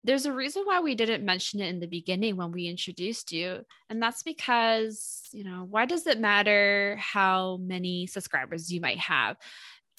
there's 0.04 0.26
a 0.26 0.32
reason 0.32 0.62
why 0.64 0.80
we 0.80 0.94
didn't 0.94 1.24
mention 1.24 1.60
it 1.60 1.68
in 1.68 1.80
the 1.80 1.86
beginning 1.86 2.36
when 2.36 2.52
we 2.52 2.66
introduced 2.66 3.32
you 3.32 3.60
and 3.90 4.02
that's 4.02 4.22
because 4.22 5.28
you 5.32 5.44
know 5.44 5.66
why 5.68 5.84
does 5.84 6.06
it 6.06 6.18
matter 6.18 6.96
how 6.98 7.58
many 7.58 8.06
subscribers 8.06 8.72
you 8.72 8.80
might 8.80 8.98
have? 8.98 9.36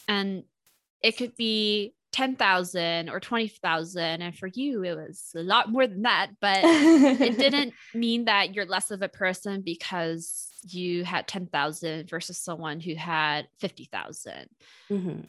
And 0.08 0.44
it 1.02 1.18
could 1.18 1.36
be 1.36 1.94
10,000 2.12 3.10
or 3.10 3.20
20,000 3.20 4.22
and 4.22 4.38
for 4.38 4.48
you 4.48 4.84
it 4.84 4.96
was 4.96 5.32
a 5.36 5.42
lot 5.42 5.72
more 5.72 5.88
than 5.88 6.02
that 6.02 6.32
but 6.42 6.60
it 6.62 7.38
didn't 7.38 7.74
mean 7.94 8.26
that 8.26 8.54
you're 8.54 8.66
less 8.66 8.92
of 8.92 9.02
a 9.02 9.10
person 9.10 9.62
because 9.62 10.50
you 10.68 11.04
had 11.04 11.28
10,000 11.28 12.10
versus 12.10 12.38
someone 12.38 12.80
who 12.80 12.96
had 12.96 13.48
50,000 13.60 14.50
mm-hmm. 14.92 15.22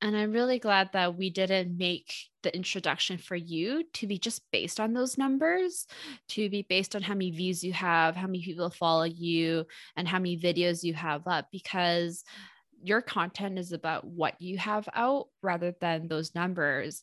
and 0.00 0.16
I'm 0.16 0.32
really 0.32 0.60
glad 0.60 0.90
that 0.92 1.16
we 1.16 1.28
didn't 1.28 1.76
make 1.76 2.14
the 2.44 2.54
introduction 2.54 3.18
for 3.18 3.36
you 3.36 3.82
to 3.94 4.06
be 4.06 4.16
just 4.16 4.42
based 4.52 4.78
on 4.78 4.92
those 4.92 5.18
numbers 5.18 5.86
to 6.28 6.48
be 6.48 6.62
based 6.62 6.94
on 6.94 7.02
how 7.02 7.14
many 7.14 7.32
views 7.32 7.64
you 7.64 7.72
have 7.72 8.14
how 8.14 8.26
many 8.26 8.42
people 8.44 8.70
follow 8.70 9.04
you 9.04 9.66
and 9.96 10.06
how 10.06 10.18
many 10.18 10.38
videos 10.38 10.84
you 10.84 10.94
have 10.94 11.26
up 11.26 11.48
because 11.50 12.22
your 12.82 13.02
content 13.02 13.58
is 13.58 13.72
about 13.72 14.06
what 14.06 14.40
you 14.40 14.58
have 14.58 14.88
out 14.94 15.26
rather 15.42 15.74
than 15.80 16.08
those 16.08 16.34
numbers. 16.34 17.02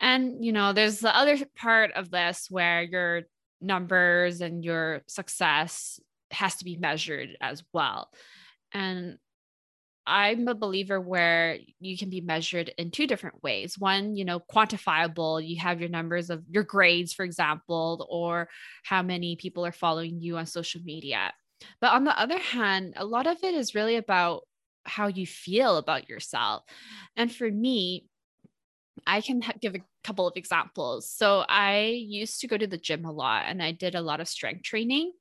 And, 0.00 0.44
you 0.44 0.52
know, 0.52 0.72
there's 0.72 1.00
the 1.00 1.16
other 1.16 1.36
part 1.56 1.92
of 1.92 2.10
this 2.10 2.46
where 2.50 2.82
your 2.82 3.22
numbers 3.60 4.40
and 4.40 4.64
your 4.64 5.02
success 5.08 5.98
has 6.30 6.56
to 6.56 6.64
be 6.64 6.76
measured 6.76 7.30
as 7.40 7.62
well. 7.72 8.10
And 8.72 9.18
I'm 10.06 10.48
a 10.48 10.54
believer 10.54 10.98
where 10.98 11.58
you 11.80 11.98
can 11.98 12.08
be 12.08 12.22
measured 12.22 12.72
in 12.78 12.90
two 12.90 13.06
different 13.06 13.42
ways. 13.42 13.78
One, 13.78 14.16
you 14.16 14.24
know, 14.24 14.40
quantifiable, 14.40 15.46
you 15.46 15.60
have 15.60 15.80
your 15.80 15.90
numbers 15.90 16.30
of 16.30 16.42
your 16.48 16.62
grades, 16.62 17.12
for 17.12 17.24
example, 17.24 18.06
or 18.08 18.48
how 18.84 19.02
many 19.02 19.36
people 19.36 19.66
are 19.66 19.72
following 19.72 20.18
you 20.18 20.38
on 20.38 20.46
social 20.46 20.80
media. 20.82 21.32
But 21.80 21.92
on 21.92 22.04
the 22.04 22.18
other 22.18 22.38
hand, 22.38 22.94
a 22.96 23.04
lot 23.04 23.26
of 23.26 23.36
it 23.42 23.54
is 23.54 23.74
really 23.74 23.96
about 23.96 24.44
how 24.88 25.06
you 25.08 25.26
feel 25.26 25.76
about 25.76 26.08
yourself. 26.08 26.64
And 27.16 27.32
for 27.32 27.50
me, 27.50 28.06
I 29.06 29.20
can 29.20 29.42
give 29.60 29.74
a 29.74 29.84
couple 30.04 30.26
of 30.26 30.36
examples. 30.36 31.10
So 31.10 31.44
I 31.48 32.02
used 32.06 32.40
to 32.40 32.48
go 32.48 32.56
to 32.56 32.66
the 32.66 32.78
gym 32.78 33.04
a 33.04 33.12
lot 33.12 33.44
and 33.46 33.62
I 33.62 33.72
did 33.72 33.94
a 33.94 34.02
lot 34.02 34.20
of 34.20 34.28
strength 34.28 34.62
training. 34.62 35.12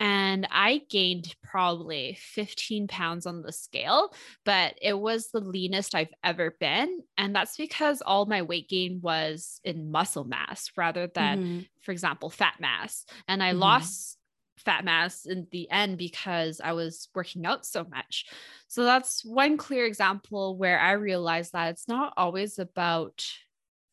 And 0.00 0.48
I 0.50 0.82
gained 0.90 1.32
probably 1.44 2.18
15 2.18 2.88
pounds 2.88 3.24
on 3.24 3.42
the 3.42 3.52
scale, 3.52 4.12
but 4.44 4.74
it 4.82 4.98
was 4.98 5.28
the 5.28 5.38
leanest 5.38 5.94
I've 5.94 6.12
ever 6.24 6.56
been. 6.58 7.02
And 7.16 7.36
that's 7.36 7.56
because 7.56 8.02
all 8.02 8.26
my 8.26 8.42
weight 8.42 8.68
gain 8.68 8.98
was 9.00 9.60
in 9.62 9.92
muscle 9.92 10.24
mass 10.24 10.72
rather 10.76 11.06
than, 11.06 11.38
mm-hmm. 11.38 11.60
for 11.82 11.92
example, 11.92 12.30
fat 12.30 12.54
mass. 12.58 13.04
And 13.28 13.44
I 13.44 13.50
mm-hmm. 13.50 13.60
lost 13.60 14.18
fat 14.56 14.84
mass 14.84 15.26
in 15.26 15.46
the 15.50 15.70
end 15.70 15.98
because 15.98 16.60
I 16.62 16.72
was 16.72 17.08
working 17.14 17.46
out 17.46 17.64
so 17.66 17.84
much. 17.84 18.26
So 18.68 18.84
that's 18.84 19.24
one 19.24 19.56
clear 19.56 19.86
example 19.86 20.56
where 20.56 20.78
I 20.78 20.92
realized 20.92 21.52
that 21.52 21.70
it's 21.70 21.88
not 21.88 22.12
always 22.16 22.58
about 22.58 23.24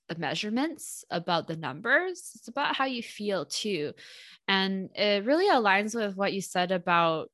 the 0.09 0.15
measurements, 0.15 1.05
about 1.09 1.47
the 1.47 1.55
numbers, 1.55 2.31
it's 2.35 2.47
about 2.47 2.75
how 2.75 2.85
you 2.85 3.03
feel 3.03 3.45
too. 3.45 3.93
And 4.47 4.89
it 4.95 5.25
really 5.25 5.49
aligns 5.49 5.95
with 5.95 6.15
what 6.15 6.33
you 6.33 6.41
said 6.41 6.71
about 6.71 7.29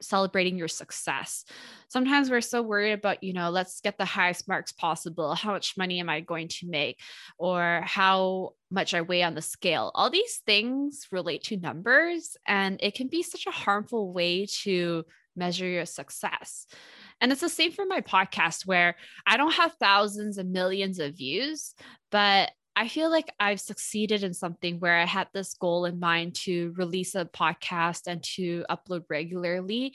celebrating 0.00 0.58
your 0.58 0.68
success. 0.68 1.44
Sometimes 1.88 2.30
we're 2.30 2.40
so 2.40 2.62
worried 2.62 2.92
about, 2.92 3.22
you 3.22 3.32
know, 3.32 3.50
let's 3.50 3.80
get 3.80 3.96
the 3.98 4.04
highest 4.04 4.48
marks 4.48 4.72
possible. 4.72 5.34
How 5.34 5.52
much 5.52 5.76
money 5.76 6.00
am 6.00 6.08
I 6.08 6.20
going 6.20 6.48
to 6.48 6.66
make? 6.68 6.98
Or 7.38 7.82
how 7.84 8.54
much 8.70 8.94
I 8.94 9.02
weigh 9.02 9.22
on 9.22 9.34
the 9.34 9.42
scale. 9.42 9.92
All 9.94 10.10
these 10.10 10.42
things 10.46 11.06
relate 11.12 11.44
to 11.44 11.56
numbers, 11.56 12.36
and 12.46 12.80
it 12.82 12.94
can 12.94 13.08
be 13.08 13.22
such 13.22 13.46
a 13.46 13.52
harmful 13.52 14.12
way 14.12 14.46
to 14.62 15.04
measure 15.36 15.66
your 15.66 15.86
success. 15.86 16.66
And 17.20 17.32
it's 17.32 17.40
the 17.40 17.48
same 17.48 17.72
for 17.72 17.86
my 17.86 18.00
podcast, 18.00 18.66
where 18.66 18.96
I 19.26 19.36
don't 19.36 19.54
have 19.54 19.74
thousands 19.80 20.38
and 20.38 20.52
millions 20.52 20.98
of 20.98 21.16
views, 21.16 21.74
but 22.10 22.50
I 22.76 22.88
feel 22.88 23.10
like 23.10 23.32
I've 23.38 23.60
succeeded 23.60 24.24
in 24.24 24.34
something 24.34 24.80
where 24.80 24.96
I 24.96 25.04
had 25.04 25.28
this 25.32 25.54
goal 25.54 25.84
in 25.84 26.00
mind 26.00 26.34
to 26.42 26.74
release 26.76 27.14
a 27.14 27.24
podcast 27.24 28.02
and 28.06 28.22
to 28.34 28.64
upload 28.68 29.04
regularly. 29.08 29.94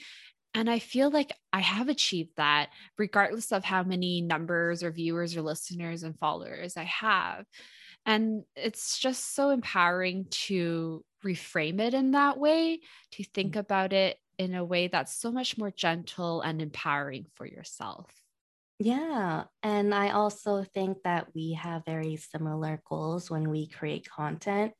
And 0.53 0.69
I 0.69 0.79
feel 0.79 1.11
like 1.11 1.33
I 1.53 1.59
have 1.59 1.89
achieved 1.89 2.31
that, 2.37 2.69
regardless 2.97 3.51
of 3.51 3.63
how 3.63 3.83
many 3.83 4.21
numbers 4.21 4.81
or 4.81 4.91
viewers 4.91 5.35
or 5.35 5.41
listeners 5.41 6.03
and 6.03 6.17
followers 6.17 6.77
I 6.77 6.85
have. 6.85 7.45
And 8.05 8.43
it's 8.55 8.97
just 8.97 9.35
so 9.35 9.49
empowering 9.49 10.27
to 10.31 11.03
reframe 11.23 11.79
it 11.81 11.93
in 11.93 12.11
that 12.11 12.37
way, 12.37 12.79
to 13.11 13.23
think 13.23 13.55
mm. 13.55 13.59
about 13.59 13.93
it 13.93 14.17
in 14.37 14.55
a 14.55 14.63
way 14.63 14.87
that's 14.87 15.13
so 15.13 15.31
much 15.31 15.57
more 15.57 15.69
gentle 15.69 16.41
and 16.41 16.61
empowering 16.61 17.25
for 17.35 17.45
yourself. 17.45 18.09
Yeah. 18.79 19.43
And 19.61 19.93
I 19.93 20.11
also 20.11 20.63
think 20.63 20.99
that 21.03 21.27
we 21.35 21.53
have 21.53 21.83
very 21.85 22.15
similar 22.15 22.81
goals 22.87 23.29
when 23.29 23.49
we 23.49 23.67
create 23.67 24.09
content. 24.09 24.71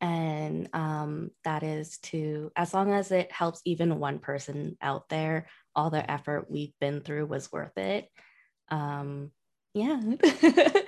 And 0.00 0.68
um, 0.74 1.30
that 1.44 1.62
is 1.62 1.98
to, 1.98 2.50
as 2.56 2.74
long 2.74 2.92
as 2.92 3.12
it 3.12 3.30
helps 3.32 3.62
even 3.64 3.98
one 3.98 4.18
person 4.18 4.76
out 4.82 5.08
there, 5.08 5.46
all 5.74 5.90
the 5.90 6.08
effort 6.10 6.50
we've 6.50 6.74
been 6.80 7.00
through 7.00 7.26
was 7.26 7.50
worth 7.52 7.76
it. 7.78 8.08
Um, 8.68 9.30
yeah. 9.74 10.00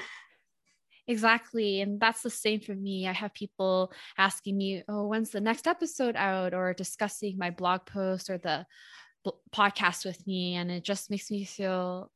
Exactly. 1.08 1.80
And 1.80 1.98
that's 1.98 2.20
the 2.20 2.28
same 2.28 2.60
for 2.60 2.74
me. 2.74 3.08
I 3.08 3.12
have 3.12 3.32
people 3.32 3.92
asking 4.18 4.58
me, 4.58 4.84
oh, 4.88 5.06
when's 5.06 5.30
the 5.30 5.40
next 5.40 5.66
episode 5.66 6.16
out? 6.16 6.52
Or 6.52 6.74
discussing 6.74 7.38
my 7.38 7.48
blog 7.48 7.86
post 7.86 8.28
or 8.28 8.36
the 8.36 8.66
podcast 9.50 10.04
with 10.04 10.26
me. 10.26 10.56
And 10.56 10.70
it 10.70 10.84
just 10.84 11.10
makes 11.10 11.30
me 11.30 11.44
feel 11.44 12.10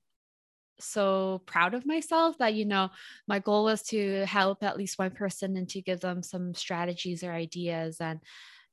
so 0.83 1.43
proud 1.47 1.75
of 1.75 1.87
myself 1.87 2.39
that 2.39 2.55
you 2.55 2.65
know 2.65 2.91
my 3.27 3.39
goal 3.39 3.65
was 3.65 3.83
to 3.83 4.25
help 4.27 4.63
at 4.63 4.77
least 4.77 4.99
one 4.99 5.11
person 5.11 5.57
and 5.57 5.69
to 5.71 5.81
give 5.81 6.01
them 6.01 6.23
some 6.23 6.55
strategies 6.55 7.23
or 7.23 7.33
ideas 7.33 8.01
and 8.01 8.21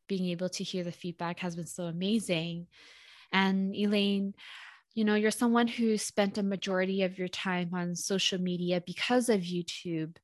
being 0.07 0.29
able 0.29 0.49
to 0.49 0.63
hear 0.63 0.83
the 0.83 0.91
feedback 0.91 1.39
has 1.39 1.55
been 1.55 1.67
so 1.67 1.83
amazing. 1.83 2.67
And 3.31 3.75
elaine 3.75 4.33
you 4.95 5.05
know 5.05 5.15
you're 5.15 5.31
someone 5.31 5.67
who 5.67 5.97
spent 5.97 6.37
a 6.37 6.43
majority 6.43 7.03
of 7.03 7.17
your 7.17 7.27
time 7.27 7.69
on 7.73 7.95
social 7.95 8.39
media 8.39 8.81
because 8.85 9.29
of 9.29 9.41
youtube. 9.41 10.15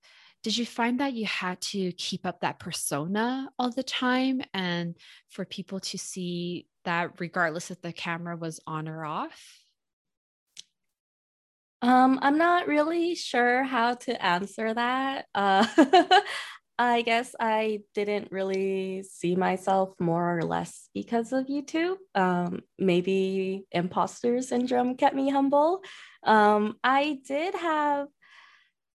Did 0.44 0.58
you 0.58 0.66
find 0.66 1.00
that 1.00 1.14
you 1.14 1.26
had 1.26 1.60
to 1.72 1.92
keep 1.94 2.26
up 2.26 2.42
that 2.42 2.60
persona 2.60 3.50
all 3.58 3.72
the 3.72 3.84
time 3.84 4.42
and 4.54 4.96
for 5.30 5.44
people 5.46 5.80
to 5.80 5.98
see 5.98 6.68
that 6.84 7.20
regardless 7.20 7.72
if 7.72 7.82
the 7.82 7.94
camera 7.94 8.38
was 8.38 8.60
on 8.68 8.88
or 8.88 9.06
off 9.06 9.65
um, 11.86 12.20
I'm 12.22 12.38
not 12.38 12.68
really 12.68 13.16
sure 13.16 13.64
how 13.64 13.94
to 13.94 14.26
answer 14.26 14.74
that. 14.74 15.26
Uh, 15.36 15.66
I 16.80 17.04
guess 17.04 17.34
I 17.40 17.82
didn't 17.94 18.32
really 18.32 19.04
see 19.04 19.36
myself 19.36 19.94
more 20.00 20.38
or 20.38 20.42
less 20.42 20.90
because 20.94 21.32
of 21.32 21.46
YouTube. 21.46 21.96
Um, 22.16 22.62
maybe 22.78 23.66
imposter 23.72 24.42
syndrome 24.42 24.98
kept 24.98 25.16
me 25.16 25.30
humble. 25.30 25.84
Um, 26.24 26.76
I 26.84 27.20
did 27.26 27.56
have 27.56 28.08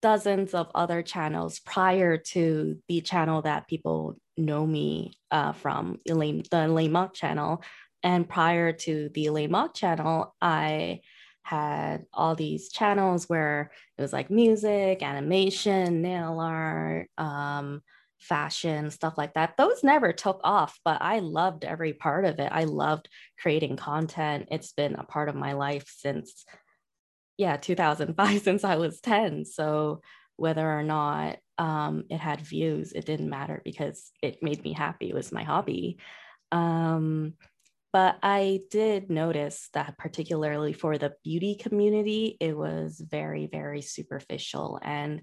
dozens 0.01 0.53
of 0.53 0.71
other 0.73 1.03
channels 1.03 1.59
prior 1.59 2.17
to 2.17 2.77
the 2.87 3.01
channel 3.01 3.43
that 3.43 3.67
people 3.67 4.15
know 4.35 4.65
me 4.65 5.13
uh, 5.31 5.51
from, 5.53 5.99
Elaine, 6.05 6.43
the 6.49 6.65
Elaine 6.65 6.91
Mok 6.91 7.13
channel. 7.13 7.61
And 8.01 8.27
prior 8.27 8.73
to 8.73 9.09
the 9.13 9.27
Elaine 9.27 9.51
Mok 9.51 9.73
channel, 9.73 10.35
I 10.41 11.01
had 11.43 12.05
all 12.13 12.35
these 12.35 12.69
channels 12.69 13.27
where 13.27 13.71
it 13.97 14.01
was 14.01 14.13
like 14.13 14.29
music, 14.29 15.01
animation, 15.01 16.01
nail 16.01 16.39
art, 16.39 17.09
um, 17.17 17.81
fashion, 18.19 18.91
stuff 18.91 19.17
like 19.17 19.33
that. 19.33 19.55
Those 19.57 19.83
never 19.83 20.13
took 20.13 20.41
off, 20.43 20.79
but 20.83 21.01
I 21.01 21.19
loved 21.19 21.63
every 21.63 21.93
part 21.93 22.25
of 22.25 22.39
it. 22.39 22.49
I 22.51 22.65
loved 22.65 23.09
creating 23.39 23.77
content. 23.77 24.49
It's 24.51 24.73
been 24.73 24.95
a 24.95 25.03
part 25.03 25.29
of 25.29 25.35
my 25.35 25.53
life 25.53 25.91
since, 25.97 26.45
yeah, 27.37 27.57
2005, 27.57 28.41
since 28.43 28.63
I 28.63 28.75
was 28.75 28.99
10. 29.01 29.45
So 29.45 30.01
whether 30.35 30.69
or 30.69 30.83
not 30.83 31.37
um, 31.57 32.05
it 32.09 32.19
had 32.19 32.41
views, 32.41 32.93
it 32.93 33.05
didn't 33.05 33.29
matter 33.29 33.61
because 33.63 34.11
it 34.21 34.43
made 34.43 34.63
me 34.63 34.73
happy. 34.73 35.09
It 35.09 35.15
was 35.15 35.31
my 35.31 35.43
hobby. 35.43 35.97
Um, 36.51 37.33
but 37.91 38.17
I 38.21 38.61
did 38.69 39.09
notice 39.09 39.69
that, 39.73 39.97
particularly 39.97 40.73
for 40.73 40.97
the 40.97 41.13
beauty 41.23 41.55
community, 41.55 42.37
it 42.39 42.55
was 42.55 42.99
very, 42.99 43.47
very 43.47 43.81
superficial. 43.81 44.79
And 44.81 45.21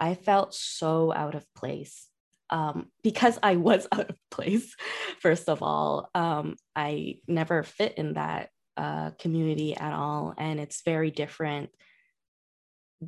I 0.00 0.14
felt 0.14 0.52
so 0.52 1.12
out 1.12 1.36
of 1.36 1.46
place 1.54 2.08
um, 2.50 2.88
because 3.02 3.38
I 3.42 3.56
was 3.56 3.86
out 3.92 4.10
of 4.10 4.16
place, 4.30 4.74
first 5.20 5.48
of 5.48 5.62
all. 5.62 6.10
Um, 6.14 6.56
I 6.74 7.18
never 7.28 7.62
fit 7.62 7.94
in 7.98 8.14
that 8.14 8.50
uh, 8.76 9.10
community 9.18 9.76
at 9.76 9.92
all. 9.92 10.34
And 10.36 10.58
it's 10.58 10.82
very 10.82 11.10
different. 11.10 11.70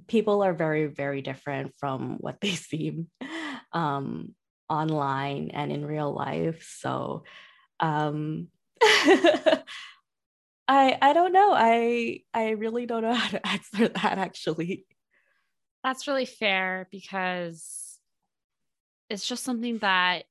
People 0.06 0.42
are 0.42 0.54
very, 0.54 0.86
very 0.86 1.20
different 1.20 1.72
from 1.78 2.18
what 2.20 2.36
they 2.40 2.52
seem 2.52 3.08
um, 3.72 4.34
online 4.68 5.50
and 5.52 5.72
in 5.72 5.84
real 5.84 6.12
life. 6.12 6.76
So, 6.78 7.24
um, 7.80 8.48
I 10.66 10.98
I 11.00 11.12
don't 11.12 11.32
know. 11.32 11.52
I 11.54 12.20
I 12.32 12.50
really 12.50 12.86
don't 12.86 13.02
know 13.02 13.14
how 13.14 13.30
to 13.30 13.46
answer 13.46 13.88
that 13.88 14.18
actually. 14.18 14.86
That's 15.82 16.06
really 16.06 16.26
fair 16.26 16.88
because 16.90 17.98
it's 19.10 19.26
just 19.26 19.44
something 19.44 19.78
that 19.78 20.24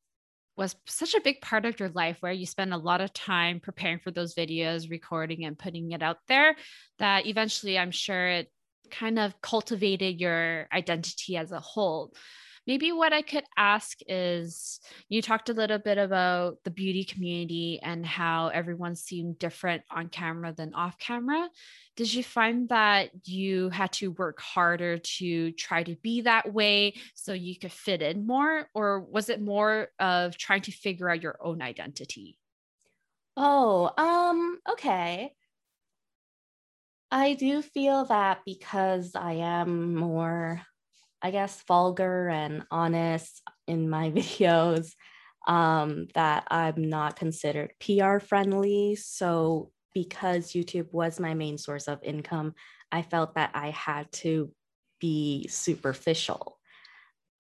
was 0.55 0.75
such 0.85 1.15
a 1.15 1.21
big 1.21 1.41
part 1.41 1.65
of 1.65 1.79
your 1.79 1.89
life 1.89 2.17
where 2.19 2.31
you 2.31 2.45
spend 2.45 2.73
a 2.73 2.77
lot 2.77 3.01
of 3.01 3.13
time 3.13 3.59
preparing 3.59 3.99
for 3.99 4.11
those 4.11 4.35
videos, 4.35 4.89
recording 4.89 5.45
and 5.45 5.57
putting 5.57 5.91
it 5.91 6.03
out 6.03 6.17
there 6.27 6.55
that 6.99 7.25
eventually 7.25 7.77
I'm 7.77 7.91
sure 7.91 8.27
it 8.27 8.51
kind 8.91 9.17
of 9.17 9.39
cultivated 9.41 10.19
your 10.19 10.67
identity 10.71 11.37
as 11.37 11.51
a 11.51 11.59
whole 11.59 12.13
maybe 12.65 12.91
what 12.91 13.13
I 13.13 13.21
could 13.21 13.43
ask 13.57 13.97
is 14.07 14.79
you 15.09 15.21
talked 15.21 15.49
a 15.49 15.53
little 15.53 15.79
bit 15.79 15.97
about 15.97 16.57
the 16.63 16.71
beauty 16.71 17.03
community 17.03 17.79
and 17.81 18.05
how 18.05 18.47
everyone 18.47 18.95
seemed 18.95 19.39
different 19.39 19.83
on 19.91 20.09
camera 20.09 20.53
than 20.53 20.73
off 20.73 20.97
camera. 20.97 21.49
Did 21.95 22.13
you 22.13 22.23
find 22.23 22.69
that 22.69 23.11
you 23.25 23.69
had 23.69 23.91
to 23.93 24.11
work 24.11 24.39
harder 24.39 24.97
to 24.97 25.51
try 25.51 25.83
to 25.83 25.95
be 25.97 26.21
that 26.21 26.53
way 26.53 26.95
so 27.13 27.33
you 27.33 27.57
could 27.57 27.71
fit 27.71 28.01
in 28.01 28.25
more? 28.25 28.69
Or 28.73 29.01
was 29.01 29.29
it 29.29 29.41
more 29.41 29.89
of 29.99 30.37
trying 30.37 30.61
to 30.61 30.71
figure 30.71 31.09
out 31.09 31.21
your 31.21 31.37
own 31.41 31.61
identity? 31.61 32.37
Oh, 33.35 33.91
um, 33.97 34.59
okay. 34.71 35.33
I 37.11 37.33
do 37.35 37.61
feel 37.61 38.05
that 38.05 38.39
because 38.45 39.15
I 39.15 39.33
am 39.33 39.93
more 39.95 40.61
I 41.23 41.31
guess, 41.31 41.63
vulgar 41.67 42.27
and 42.27 42.63
honest 42.69 43.41
in 43.67 43.89
my 43.89 44.11
videos, 44.15 44.91
um, 45.47 46.07
that 46.13 46.45
I'm 46.51 46.89
not 46.89 47.15
considered 47.15 47.73
PR 47.79 48.19
friendly. 48.19 48.95
So, 48.95 49.71
because 49.93 50.51
YouTube 50.53 50.91
was 50.91 51.19
my 51.19 51.33
main 51.33 51.57
source 51.57 51.87
of 51.87 52.03
income, 52.03 52.53
I 52.91 53.03
felt 53.03 53.35
that 53.35 53.51
I 53.53 53.69
had 53.69 54.11
to 54.13 54.51
be 54.99 55.47
superficial. 55.49 56.59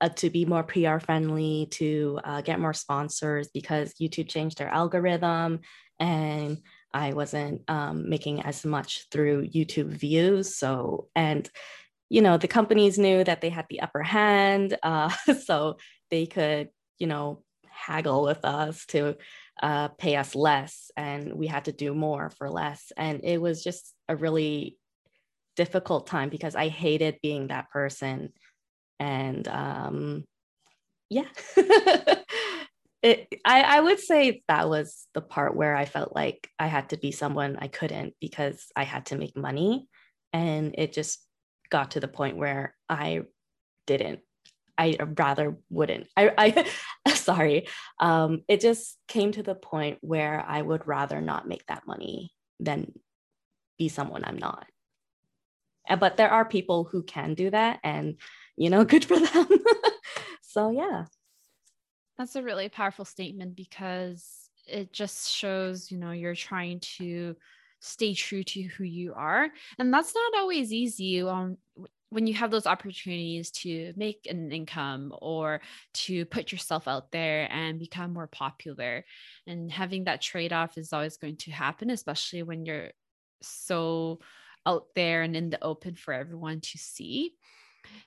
Uh, 0.01 0.09
to 0.09 0.29
be 0.29 0.43
more 0.43 0.63
PR 0.63 0.99
friendly, 0.99 1.67
to 1.71 2.19
uh, 2.25 2.41
get 2.41 2.59
more 2.59 2.73
sponsors 2.73 3.47
because 3.53 3.93
YouTube 4.01 4.27
changed 4.27 4.57
their 4.57 4.67
algorithm 4.67 5.61
and 5.97 6.57
I 6.93 7.13
wasn't 7.13 7.61
um, 7.69 8.09
making 8.09 8.41
as 8.41 8.65
much 8.65 9.07
through 9.11 9.47
YouTube 9.47 9.87
views. 9.87 10.55
So, 10.55 11.07
and 11.15 11.49
you 12.13 12.21
know, 12.21 12.37
the 12.37 12.47
companies 12.47 12.99
knew 12.99 13.23
that 13.23 13.41
they 13.41 13.49
had 13.49 13.65
the 13.71 13.81
upper 13.81 14.03
hand, 14.03 14.77
uh, 14.83 15.09
so 15.45 15.77
they 16.11 16.27
could, 16.27 16.69
you 16.99 17.07
know, 17.07 17.41
haggle 17.67 18.21
with 18.21 18.45
us 18.45 18.85
to 18.85 19.15
uh, 19.63 19.87
pay 19.87 20.15
us 20.15 20.35
less, 20.35 20.91
and 20.95 21.33
we 21.33 21.47
had 21.47 21.65
to 21.65 21.71
do 21.71 21.95
more 21.95 22.29
for 22.29 22.51
less. 22.51 22.91
And 22.95 23.21
it 23.23 23.41
was 23.41 23.63
just 23.63 23.95
a 24.07 24.15
really 24.15 24.77
difficult 25.55 26.05
time 26.05 26.29
because 26.29 26.55
I 26.55 26.67
hated 26.67 27.17
being 27.23 27.47
that 27.47 27.71
person, 27.71 28.31
and 28.99 29.47
um, 29.47 30.23
yeah. 31.09 31.25
It, 33.05 33.27
I, 33.43 33.63
I 33.63 33.81
would 33.81 33.99
say 33.99 34.43
that 34.47 34.69
was 34.69 35.07
the 35.13 35.19
part 35.19 35.57
where 35.57 35.75
I 35.75 35.83
felt 35.83 36.15
like 36.15 36.49
I 36.57 36.67
had 36.67 36.91
to 36.91 36.97
be 36.97 37.11
someone 37.11 37.57
I 37.59 37.67
couldn't 37.67 38.13
because 38.21 38.67
I 38.77 38.85
had 38.85 39.07
to 39.07 39.17
make 39.17 39.35
money. 39.35 39.89
And 40.31 40.73
it 40.77 40.93
just 40.93 41.19
got 41.73 41.91
to 41.91 41.99
the 41.99 42.07
point 42.07 42.37
where 42.37 42.75
I 42.87 43.23
didn't. 43.87 44.19
I 44.77 44.95
rather 45.17 45.57
wouldn't. 45.71 46.07
I, 46.15 46.31
I 47.05 47.13
sorry. 47.15 47.67
Um, 47.99 48.43
it 48.47 48.61
just 48.61 48.95
came 49.07 49.31
to 49.31 49.41
the 49.41 49.55
point 49.55 49.97
where 50.01 50.45
I 50.47 50.61
would 50.61 50.87
rather 50.87 51.19
not 51.19 51.47
make 51.47 51.65
that 51.65 51.87
money 51.87 52.31
than 52.59 52.93
be 53.79 53.89
someone 53.89 54.23
I'm 54.23 54.37
not. 54.37 54.67
But 55.99 56.15
there 56.15 56.29
are 56.29 56.45
people 56.45 56.83
who 56.83 57.01
can 57.01 57.33
do 57.33 57.49
that, 57.49 57.79
and 57.83 58.19
you 58.55 58.69
know, 58.69 58.85
good 58.93 59.03
for 59.03 59.19
them. 59.19 59.47
so 60.43 60.69
yeah, 60.69 61.05
that's 62.19 62.35
a 62.35 62.43
really 62.43 62.69
powerful 62.69 63.05
statement 63.05 63.55
because 63.55 64.47
it 64.67 64.93
just 64.93 65.31
shows, 65.31 65.91
you 65.91 65.97
know, 65.97 66.11
you're 66.11 66.35
trying 66.35 66.79
to 66.97 67.35
stay 67.83 68.13
true 68.13 68.43
to 68.43 68.61
who 68.63 68.85
you 68.85 69.13
are. 69.13 69.49
And 69.77 69.93
that's 69.93 70.15
not 70.15 70.39
always 70.39 70.71
easy 70.71 71.21
um, 71.21 71.57
when 72.09 72.27
you 72.27 72.33
have 72.35 72.49
those 72.49 72.65
opportunities 72.65 73.51
to 73.51 73.93
make 73.97 74.25
an 74.29 74.51
income 74.53 75.13
or 75.21 75.59
to 75.93 76.25
put 76.25 76.53
yourself 76.53 76.87
out 76.87 77.11
there 77.11 77.51
and 77.51 77.79
become 77.79 78.13
more 78.13 78.27
popular. 78.27 79.03
And 79.47 79.69
having 79.69 80.05
that 80.05 80.21
trade 80.21 80.53
off 80.53 80.77
is 80.77 80.93
always 80.93 81.17
going 81.17 81.37
to 81.37 81.51
happen, 81.51 81.89
especially 81.89 82.43
when 82.43 82.65
you're 82.65 82.91
so 83.41 84.19
out 84.65 84.85
there 84.95 85.23
and 85.23 85.35
in 85.35 85.49
the 85.49 85.61
open 85.61 85.95
for 85.95 86.13
everyone 86.13 86.61
to 86.61 86.77
see. 86.77 87.33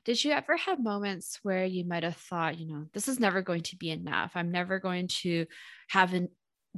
Did 0.06 0.24
you 0.24 0.32
ever 0.32 0.56
have 0.56 0.82
moments 0.82 1.38
where 1.42 1.66
you 1.66 1.84
might 1.84 2.02
have 2.02 2.16
thought, 2.16 2.58
you 2.58 2.66
know, 2.66 2.86
this 2.94 3.08
is 3.08 3.20
never 3.20 3.42
going 3.42 3.62
to 3.64 3.76
be 3.76 3.90
enough? 3.90 4.32
I'm 4.34 4.50
never 4.50 4.78
going 4.78 5.08
to 5.08 5.44
have 5.88 6.14
an 6.14 6.28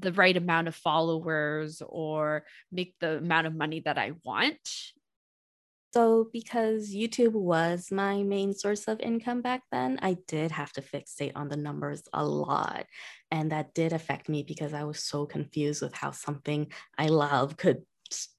the 0.01 0.13
right 0.13 0.37
amount 0.37 0.69
of 0.69 0.75
followers 0.75 1.83
or 1.87 2.45
make 2.71 2.95
the 3.01 3.19
amount 3.19 3.47
of 3.47 3.55
money 3.55 3.81
that 3.81 3.99
I 3.99 4.13
want. 4.25 4.59
So, 5.95 6.29
because 6.33 6.95
YouTube 6.95 7.33
was 7.33 7.91
my 7.91 8.23
main 8.23 8.53
source 8.53 8.89
of 8.89 9.01
income 9.01 9.41
back 9.41 9.63
then, 9.73 9.99
I 10.03 10.19
did 10.27 10.51
have 10.51 10.71
to 10.73 10.83
fixate 10.83 11.33
on 11.35 11.49
the 11.49 11.57
numbers 11.57 12.03
a 12.13 12.25
lot. 12.25 12.85
And 13.31 13.53
that 13.53 13.73
did 13.73 13.95
affect 13.95 14.29
me 14.29 14.43
because 14.43 14.75
I 14.75 14.85
was 14.85 15.03
so 15.03 15.25
confused 15.25 15.81
with 15.81 15.95
how 15.95 16.11
something 16.11 16.71
I 16.99 17.07
love 17.07 17.57
could 17.57 17.83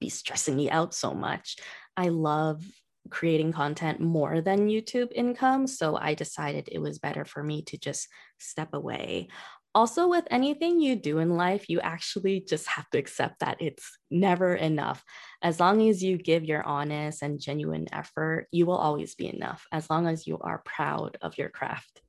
be 0.00 0.08
stressing 0.08 0.56
me 0.56 0.70
out 0.70 0.94
so 0.94 1.12
much. 1.12 1.56
I 1.96 2.08
love 2.08 2.64
creating 3.08 3.52
content 3.52 4.00
more 4.00 4.40
than 4.40 4.68
YouTube 4.68 5.10
income. 5.12 5.66
So 5.66 5.96
I 5.96 6.14
decided 6.14 6.68
it 6.70 6.80
was 6.80 6.98
better 6.98 7.24
for 7.24 7.42
me 7.42 7.62
to 7.62 7.78
just 7.78 8.08
step 8.38 8.74
away 8.74 9.28
also 9.74 10.08
with 10.08 10.26
anything 10.30 10.80
you 10.80 10.96
do 10.96 11.18
in 11.18 11.36
life 11.36 11.68
you 11.68 11.80
actually 11.80 12.40
just 12.40 12.66
have 12.66 12.88
to 12.90 12.98
accept 12.98 13.40
that 13.40 13.60
it's 13.60 13.98
never 14.10 14.54
enough. 14.54 15.04
As 15.42 15.60
long 15.60 15.88
as 15.88 16.02
you 16.02 16.18
give 16.18 16.44
your 16.44 16.62
honest 16.62 17.22
and 17.22 17.40
genuine 17.40 17.86
effort 17.92 18.48
you 18.50 18.66
will 18.66 18.76
always 18.76 19.14
be 19.14 19.28
enough 19.28 19.66
as 19.72 19.88
long 19.90 20.06
as 20.06 20.26
you 20.26 20.38
are 20.40 20.62
proud 20.64 21.18
of 21.22 21.38
your 21.38 21.48
craft. 21.48 22.02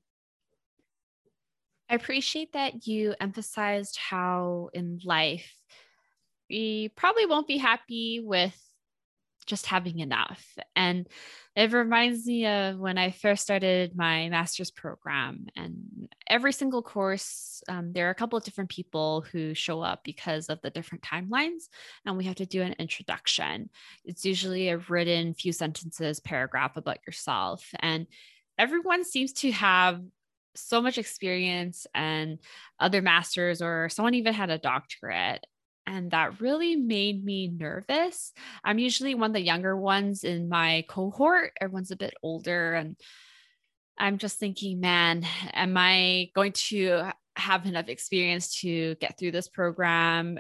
I 1.90 1.96
appreciate 1.96 2.54
that 2.54 2.88
you 2.88 3.16
emphasized 3.20 3.98
how 3.98 4.70
in 4.74 5.02
life 5.04 5.54
we 6.50 6.90
probably 6.96 7.26
won't 7.26 7.48
be 7.48 7.58
happy 7.58 8.22
with 8.24 8.56
just 9.52 9.66
having 9.66 10.00
enough. 10.00 10.44
And 10.78 11.08
it 11.58 11.74
reminds 11.74 12.26
me 12.26 12.48
of 12.48 12.80
when 12.80 12.98
I 12.98 13.12
first 13.12 13.44
started 13.44 13.98
my 13.98 14.30
master's 14.30 14.72
program. 14.72 15.48
And 15.58 16.08
every 16.30 16.54
single 16.54 16.82
course, 16.82 17.62
um, 17.68 17.92
there 17.92 18.08
are 18.08 18.12
a 18.12 18.16
couple 18.16 18.38
of 18.38 18.46
different 18.46 18.70
people 18.70 19.26
who 19.30 19.54
show 19.54 19.82
up 19.82 20.06
because 20.06 20.48
of 20.48 20.62
the 20.62 20.70
different 20.70 21.04
timelines. 21.04 21.68
And 22.06 22.18
we 22.18 22.24
have 22.24 22.38
to 22.38 22.46
do 22.46 22.62
an 22.62 22.76
introduction. 22.80 23.70
It's 24.06 24.24
usually 24.24 24.70
a 24.70 24.78
written 24.78 25.34
few 25.34 25.52
sentences, 25.52 26.22
paragraph 26.22 26.78
about 26.78 27.00
yourself. 27.06 27.68
And 27.82 28.08
everyone 28.58 29.04
seems 29.04 29.34
to 29.34 29.52
have 29.52 30.02
so 30.56 30.82
much 30.82 30.98
experience 30.98 31.88
and 31.94 32.40
other 32.80 33.02
masters 33.02 33.62
or 33.62 33.90
someone 33.90 34.14
even 34.14 34.34
had 34.34 34.50
a 34.50 34.58
doctorate 34.58 35.46
and 35.88 36.12
that 36.12 36.40
really 36.40 36.76
made 36.76 37.24
me 37.24 37.48
nervous. 37.48 38.34
I'm 38.64 38.80
usually 38.80 39.16
one 39.16 39.32
of 39.32 39.34
the 39.34 39.42
younger 39.42 39.76
ones 39.76 40.24
in 40.24 40.50
my 40.50 40.86
cohort. 40.88 41.54
Everyone's 41.60 41.92
a 41.92 41.96
bit 41.96 42.14
older 42.22 42.74
and 42.74 42.96
I'm 43.98 44.18
just 44.18 44.40
thinking, 44.40 44.80
man, 44.80 45.26
am 45.54 45.76
I 45.78 46.30
going 46.34 46.54
to 46.54 47.12
have 47.36 47.66
enough 47.66 47.88
experience 47.88 48.60
to 48.62 48.96
get 48.96 49.18
through 49.18 49.32
this 49.32 49.48
program? 49.48 50.40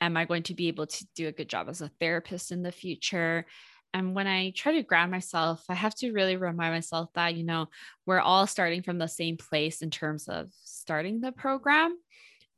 Am 0.00 0.16
I 0.16 0.24
going 0.24 0.42
to 0.44 0.54
be 0.54 0.68
able 0.68 0.86
to 0.86 1.06
do 1.14 1.28
a 1.28 1.32
good 1.32 1.48
job 1.48 1.68
as 1.68 1.80
a 1.80 1.90
therapist 2.00 2.52
in 2.52 2.62
the 2.62 2.72
future? 2.72 3.46
And 3.94 4.14
when 4.14 4.26
I 4.26 4.50
try 4.50 4.72
to 4.72 4.82
ground 4.82 5.10
myself, 5.10 5.64
I 5.68 5.74
have 5.74 5.94
to 5.96 6.12
really 6.12 6.36
remind 6.36 6.74
myself 6.74 7.10
that, 7.14 7.34
you 7.34 7.44
know, 7.44 7.68
we're 8.04 8.20
all 8.20 8.46
starting 8.46 8.82
from 8.82 8.98
the 8.98 9.08
same 9.08 9.36
place 9.36 9.82
in 9.82 9.90
terms 9.90 10.28
of 10.28 10.50
starting 10.64 11.20
the 11.20 11.32
program 11.32 11.96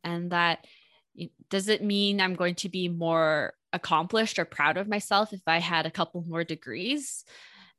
and 0.02 0.32
that 0.32 0.64
does 1.50 1.68
it 1.68 1.82
mean 1.82 2.20
I'm 2.20 2.34
going 2.34 2.54
to 2.56 2.68
be 2.68 2.88
more 2.88 3.54
accomplished 3.72 4.38
or 4.38 4.44
proud 4.44 4.76
of 4.76 4.88
myself 4.88 5.32
if 5.32 5.42
I 5.46 5.58
had 5.58 5.86
a 5.86 5.90
couple 5.90 6.22
more 6.26 6.44
degrees? 6.44 7.24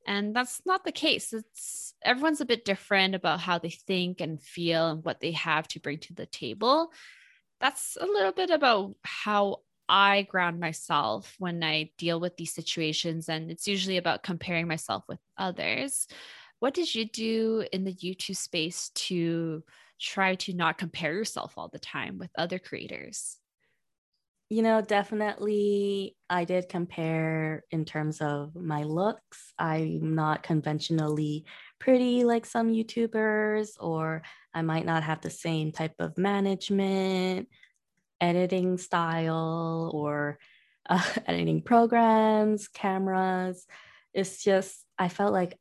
And 0.08 0.36
that's 0.36 0.62
not 0.66 0.84
the 0.84 0.92
case. 0.92 1.34
It's 1.34 1.94
everyone's 2.04 2.42
a 2.42 2.46
bit 2.46 2.66
different 2.66 3.16
about 3.16 3.40
how 3.40 3.60
they 3.60 3.70
think 3.70 4.22
and 4.22 4.42
feel 4.42 4.90
and 4.90 5.04
what 5.04 5.20
they 5.20 5.32
have 5.34 5.68
to 5.70 5.80
bring 5.80 6.00
to 6.00 6.14
the 6.14 6.26
table. 6.26 6.92
That's 7.60 7.98
a 8.00 8.06
little 8.06 8.32
bit 8.32 8.50
about 8.50 8.96
how 9.04 9.58
I 9.90 10.22
ground 10.24 10.60
myself 10.60 11.36
when 11.40 11.64
I 11.64 11.92
deal 11.98 12.20
with 12.20 12.38
these 12.38 12.54
situations. 12.54 13.28
And 13.28 13.52
it's 13.52 13.68
usually 13.68 13.98
about 13.98 14.24
comparing 14.24 14.68
myself 14.68 15.04
with 15.08 15.20
others. 15.38 16.08
What 16.60 16.74
did 16.74 16.94
you 16.94 17.06
do 17.06 17.66
in 17.72 17.84
the 17.84 17.94
YouTube 17.94 18.38
space 18.38 18.90
to 18.90 19.64
try 20.00 20.36
to 20.36 20.54
not 20.54 20.78
compare 20.78 21.14
yourself 21.14 21.54
all 21.58 21.68
the 21.68 21.80
time 21.80 22.18
with 22.18 22.30
other 22.38 22.60
creators? 22.60 23.38
You 24.52 24.64
know, 24.64 24.82
definitely 24.82 26.16
I 26.28 26.44
did 26.44 26.70
compare 26.70 27.64
in 27.70 27.86
terms 27.86 28.20
of 28.20 28.56
my 28.56 28.82
looks. 28.82 29.54
I'm 29.60 30.16
not 30.16 30.42
conventionally 30.42 31.46
pretty 31.80 32.24
like 32.24 32.48
some 32.48 32.74
YouTubers, 32.74 33.74
or 33.80 34.24
I 34.52 34.64
might 34.64 34.88
not 34.88 35.04
have 35.04 35.22
the 35.22 35.30
same 35.30 35.72
type 35.72 35.94
of 36.00 36.18
management, 36.18 37.48
editing 38.20 38.80
style, 38.80 39.92
or 39.94 40.40
uh, 40.90 41.04
editing 41.28 41.62
programs, 41.62 42.68
cameras. 42.68 43.68
It's 44.14 44.44
just, 44.44 44.84
I 44.98 45.10
felt 45.10 45.32
like 45.32 45.58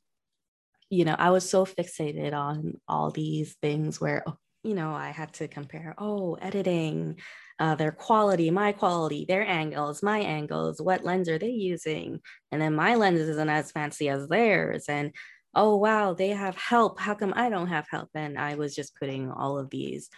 you 0.91 1.05
know, 1.05 1.17
I 1.19 1.31
was 1.31 1.49
so 1.49 1.65
fixated 1.67 2.33
on 2.33 2.81
all 2.89 3.11
these 3.11 3.57
things 3.63 4.01
where, 4.01 4.23
oh, 4.27 4.37
you 4.65 4.75
know, 4.75 4.93
I 4.93 5.11
had 5.11 5.33
to 5.35 5.49
compare, 5.49 5.95
oh, 5.99 6.35
editing, 6.35 7.19
uh, 7.59 7.75
their 7.75 7.93
quality, 7.93 8.51
my 8.51 8.73
quality, 8.73 9.25
their 9.27 9.47
angles, 9.47 10.03
my 10.03 10.19
angles, 10.19 10.81
what 10.81 11.05
lens 11.05 11.29
are 11.29 11.39
they 11.39 11.51
using? 11.51 12.21
And 12.53 12.61
then 12.61 12.75
my 12.75 12.95
lens 12.95 13.21
isn't 13.21 13.49
as 13.49 13.73
fancy 13.73 14.09
as 14.09 14.29
theirs. 14.29 14.85
And 14.89 15.13
oh, 15.55 15.77
wow, 15.77 16.15
they 16.15 16.31
have 16.31 16.57
help. 16.57 17.01
How 17.01 17.15
come 17.15 17.33
I 17.37 17.51
don't 17.51 17.69
have 17.69 17.87
help? 17.91 18.11
And 18.15 18.39
I 18.39 18.55
was 18.57 18.75
just 18.75 18.97
putting 18.97 19.31
all 19.31 19.59
of 19.59 19.71
these 19.71 20.09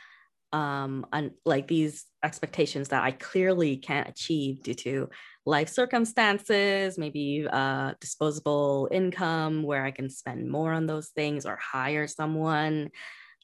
um 0.52 1.06
un- 1.12 1.30
like 1.44 1.68
these 1.68 2.06
expectations 2.24 2.88
that 2.88 3.04
I 3.04 3.12
clearly 3.12 3.76
can't 3.76 4.08
achieve 4.08 4.62
due 4.64 4.74
to 4.74 5.08
life 5.46 5.68
circumstances, 5.68 6.98
maybe 6.98 7.46
uh, 7.50 7.94
disposable 8.00 8.88
income 8.90 9.62
where 9.62 9.84
I 9.84 9.90
can 9.90 10.10
spend 10.10 10.50
more 10.50 10.72
on 10.72 10.86
those 10.86 11.08
things 11.08 11.46
or 11.46 11.56
hire 11.56 12.06
someone. 12.06 12.90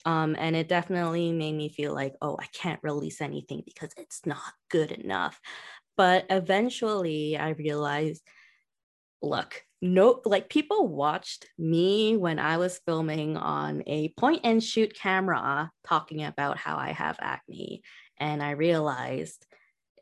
Um, 0.04 0.36
and 0.38 0.54
it 0.54 0.68
definitely 0.68 1.32
made 1.32 1.54
me 1.54 1.68
feel 1.68 1.94
like, 1.94 2.14
oh, 2.22 2.36
I 2.40 2.46
can't 2.52 2.80
release 2.82 3.20
anything 3.20 3.62
because 3.64 3.90
it's 3.96 4.24
not 4.24 4.52
good 4.70 4.92
enough. 4.92 5.40
But 5.96 6.26
eventually 6.30 7.36
I 7.36 7.50
realized, 7.50 8.22
look, 9.22 9.64
no, 9.82 10.20
like 10.24 10.48
people 10.48 10.88
watched 10.88 11.46
me 11.58 12.16
when 12.16 12.38
I 12.38 12.58
was 12.58 12.80
filming 12.86 13.36
on 13.36 13.82
a 13.86 14.10
point 14.10 14.40
and 14.44 14.62
shoot 14.62 14.94
camera 14.94 15.70
talking 15.86 16.24
about 16.24 16.58
how 16.58 16.76
I 16.76 16.92
have 16.92 17.16
acne. 17.20 17.82
And 18.18 18.42
I 18.42 18.52
realized 18.52 19.44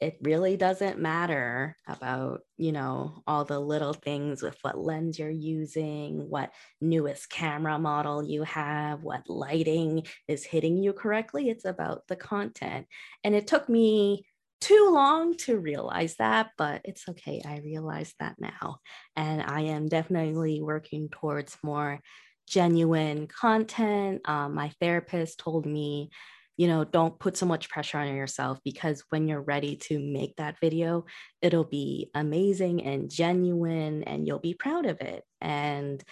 it 0.00 0.16
really 0.22 0.56
doesn't 0.56 0.98
matter 0.98 1.76
about 1.86 2.40
you 2.56 2.72
know 2.72 3.22
all 3.26 3.44
the 3.44 3.58
little 3.58 3.92
things 3.92 4.42
with 4.42 4.56
what 4.62 4.78
lens 4.78 5.18
you're 5.18 5.30
using 5.30 6.28
what 6.28 6.52
newest 6.80 7.30
camera 7.30 7.78
model 7.78 8.22
you 8.22 8.42
have 8.42 9.02
what 9.02 9.28
lighting 9.28 10.04
is 10.28 10.44
hitting 10.44 10.76
you 10.82 10.92
correctly. 10.92 11.48
It's 11.48 11.64
about 11.64 12.06
the 12.08 12.16
content. 12.16 12.86
And 13.22 13.34
it 13.34 13.46
took 13.46 13.68
me 13.68 14.26
too 14.60 14.90
long 14.92 15.36
to 15.36 15.58
realize 15.58 16.16
that 16.16 16.50
but 16.56 16.80
it's 16.84 17.08
okay. 17.08 17.42
I 17.44 17.58
realize 17.58 18.14
that 18.20 18.36
now. 18.38 18.78
And 19.16 19.42
i 19.42 19.62
am 19.62 19.88
definitely 19.88 20.62
working 20.62 21.08
towards 21.10 21.56
more 21.62 22.00
genuine 22.48 23.26
content. 23.26 24.20
Um, 24.28 24.54
my 24.54 24.70
therapist 24.80 25.38
told 25.38 25.66
me 25.66 26.10
you 26.56 26.68
know, 26.68 26.84
don't 26.84 27.18
put 27.18 27.36
so 27.36 27.46
much 27.46 27.68
pressure 27.68 27.98
on 27.98 28.14
yourself 28.14 28.60
because 28.64 29.04
when 29.08 29.26
you're 29.26 29.40
ready 29.40 29.76
to 29.76 29.98
make 29.98 30.36
that 30.36 30.60
video, 30.60 31.04
it'll 31.42 31.64
be 31.64 32.10
amazing 32.14 32.84
and 32.84 33.10
genuine 33.10 34.04
and 34.04 34.26
you'll 34.26 34.38
be 34.38 34.54
proud 34.54 34.86
of 34.86 35.00
it. 35.00 35.24
And 35.40 36.02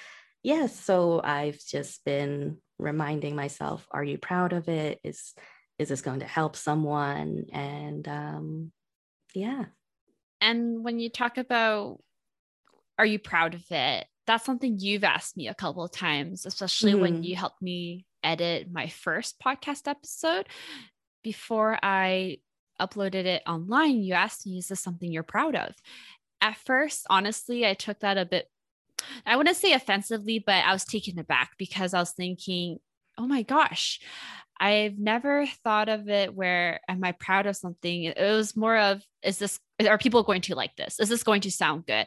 yes, 0.42 0.78
so 0.78 1.20
I've 1.22 1.60
just 1.64 2.04
been 2.04 2.58
reminding 2.78 3.36
myself, 3.36 3.86
are 3.92 4.02
you 4.02 4.18
proud 4.18 4.52
of 4.52 4.68
it? 4.68 4.98
Is 5.04 5.32
is 5.78 5.88
this 5.88 6.02
going 6.02 6.20
to 6.20 6.26
help 6.26 6.56
someone? 6.56 7.46
And 7.52 8.06
um 8.08 8.72
yeah. 9.34 9.66
And 10.40 10.84
when 10.84 10.98
you 10.98 11.08
talk 11.08 11.38
about 11.38 12.00
are 12.98 13.06
you 13.06 13.18
proud 13.18 13.54
of 13.54 13.64
it? 13.70 14.06
That's 14.26 14.44
something 14.44 14.78
you've 14.78 15.04
asked 15.04 15.36
me 15.36 15.48
a 15.48 15.54
couple 15.54 15.84
of 15.84 15.90
times, 15.90 16.46
especially 16.46 16.92
mm-hmm. 16.92 17.00
when 17.00 17.22
you 17.22 17.36
helped 17.36 17.60
me 17.60 18.06
edit 18.22 18.68
my 18.70 18.88
first 18.88 19.40
podcast 19.40 19.88
episode 19.88 20.46
before 21.22 21.78
I 21.82 22.38
uploaded 22.80 23.24
it 23.26 23.42
online, 23.46 24.02
you 24.02 24.14
asked 24.14 24.46
me, 24.46 24.58
is 24.58 24.68
this 24.68 24.80
something 24.80 25.10
you're 25.10 25.22
proud 25.22 25.54
of? 25.54 25.74
At 26.40 26.56
first, 26.56 27.06
honestly, 27.08 27.66
I 27.66 27.74
took 27.74 28.00
that 28.00 28.18
a 28.18 28.24
bit, 28.24 28.48
I 29.24 29.36
wouldn't 29.36 29.56
say 29.56 29.72
offensively, 29.72 30.38
but 30.38 30.64
I 30.64 30.72
was 30.72 30.84
taken 30.84 31.18
aback 31.18 31.52
because 31.58 31.94
I 31.94 32.00
was 32.00 32.12
thinking, 32.12 32.78
oh 33.18 33.26
my 33.26 33.42
gosh, 33.42 34.00
I've 34.62 34.96
never 34.96 35.44
thought 35.64 35.88
of 35.88 36.08
it 36.08 36.36
where 36.36 36.78
am 36.88 37.02
I 37.02 37.10
proud 37.10 37.46
of 37.46 37.56
something? 37.56 38.04
It 38.04 38.16
was 38.16 38.56
more 38.56 38.78
of, 38.78 39.02
is 39.24 39.38
this, 39.38 39.58
are 39.84 39.98
people 39.98 40.22
going 40.22 40.40
to 40.42 40.54
like 40.54 40.76
this? 40.76 41.00
Is 41.00 41.08
this 41.08 41.24
going 41.24 41.40
to 41.40 41.50
sound 41.50 41.84
good? 41.84 42.06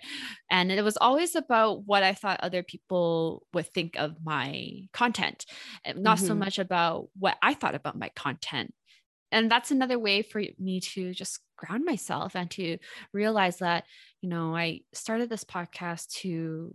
And 0.50 0.72
it 0.72 0.82
was 0.82 0.96
always 0.96 1.36
about 1.36 1.86
what 1.86 2.02
I 2.02 2.14
thought 2.14 2.40
other 2.40 2.64
people 2.64 3.46
would 3.54 3.68
think 3.68 3.96
of 3.98 4.16
my 4.24 4.72
content, 4.94 5.46
not 5.98 6.18
mm-hmm. 6.18 6.28
so 6.28 6.34
much 6.34 6.58
about 6.58 7.10
what 7.20 7.36
I 7.42 7.56
thought 7.56 7.76
about 7.76 8.00
my 8.00 8.10
content. 8.16 8.74
And 9.34 9.52
that's 9.52 9.72
another 9.72 10.00
way 10.00 10.22
for 10.22 10.42
me 10.58 10.80
to 10.80 11.14
just 11.14 11.42
ground 11.58 11.84
myself 11.84 12.38
and 12.38 12.50
to 12.52 12.78
realize 13.12 13.58
that, 13.58 13.84
you 14.22 14.30
know, 14.30 14.56
I 14.56 14.80
started 14.94 15.30
this 15.30 15.44
podcast 15.44 16.08
to 16.22 16.74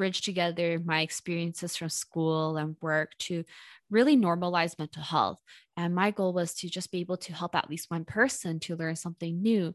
bridge 0.00 0.22
together 0.22 0.80
my 0.82 1.02
experiences 1.02 1.76
from 1.76 1.90
school 1.90 2.56
and 2.56 2.74
work 2.80 3.12
to 3.18 3.44
really 3.90 4.16
normalize 4.16 4.78
mental 4.78 5.02
health. 5.02 5.36
And 5.76 5.94
my 5.94 6.10
goal 6.10 6.32
was 6.32 6.54
to 6.54 6.70
just 6.70 6.90
be 6.90 7.00
able 7.00 7.18
to 7.18 7.34
help 7.34 7.54
at 7.54 7.68
least 7.68 7.90
one 7.90 8.06
person 8.06 8.60
to 8.60 8.76
learn 8.76 8.96
something 8.96 9.42
new. 9.42 9.74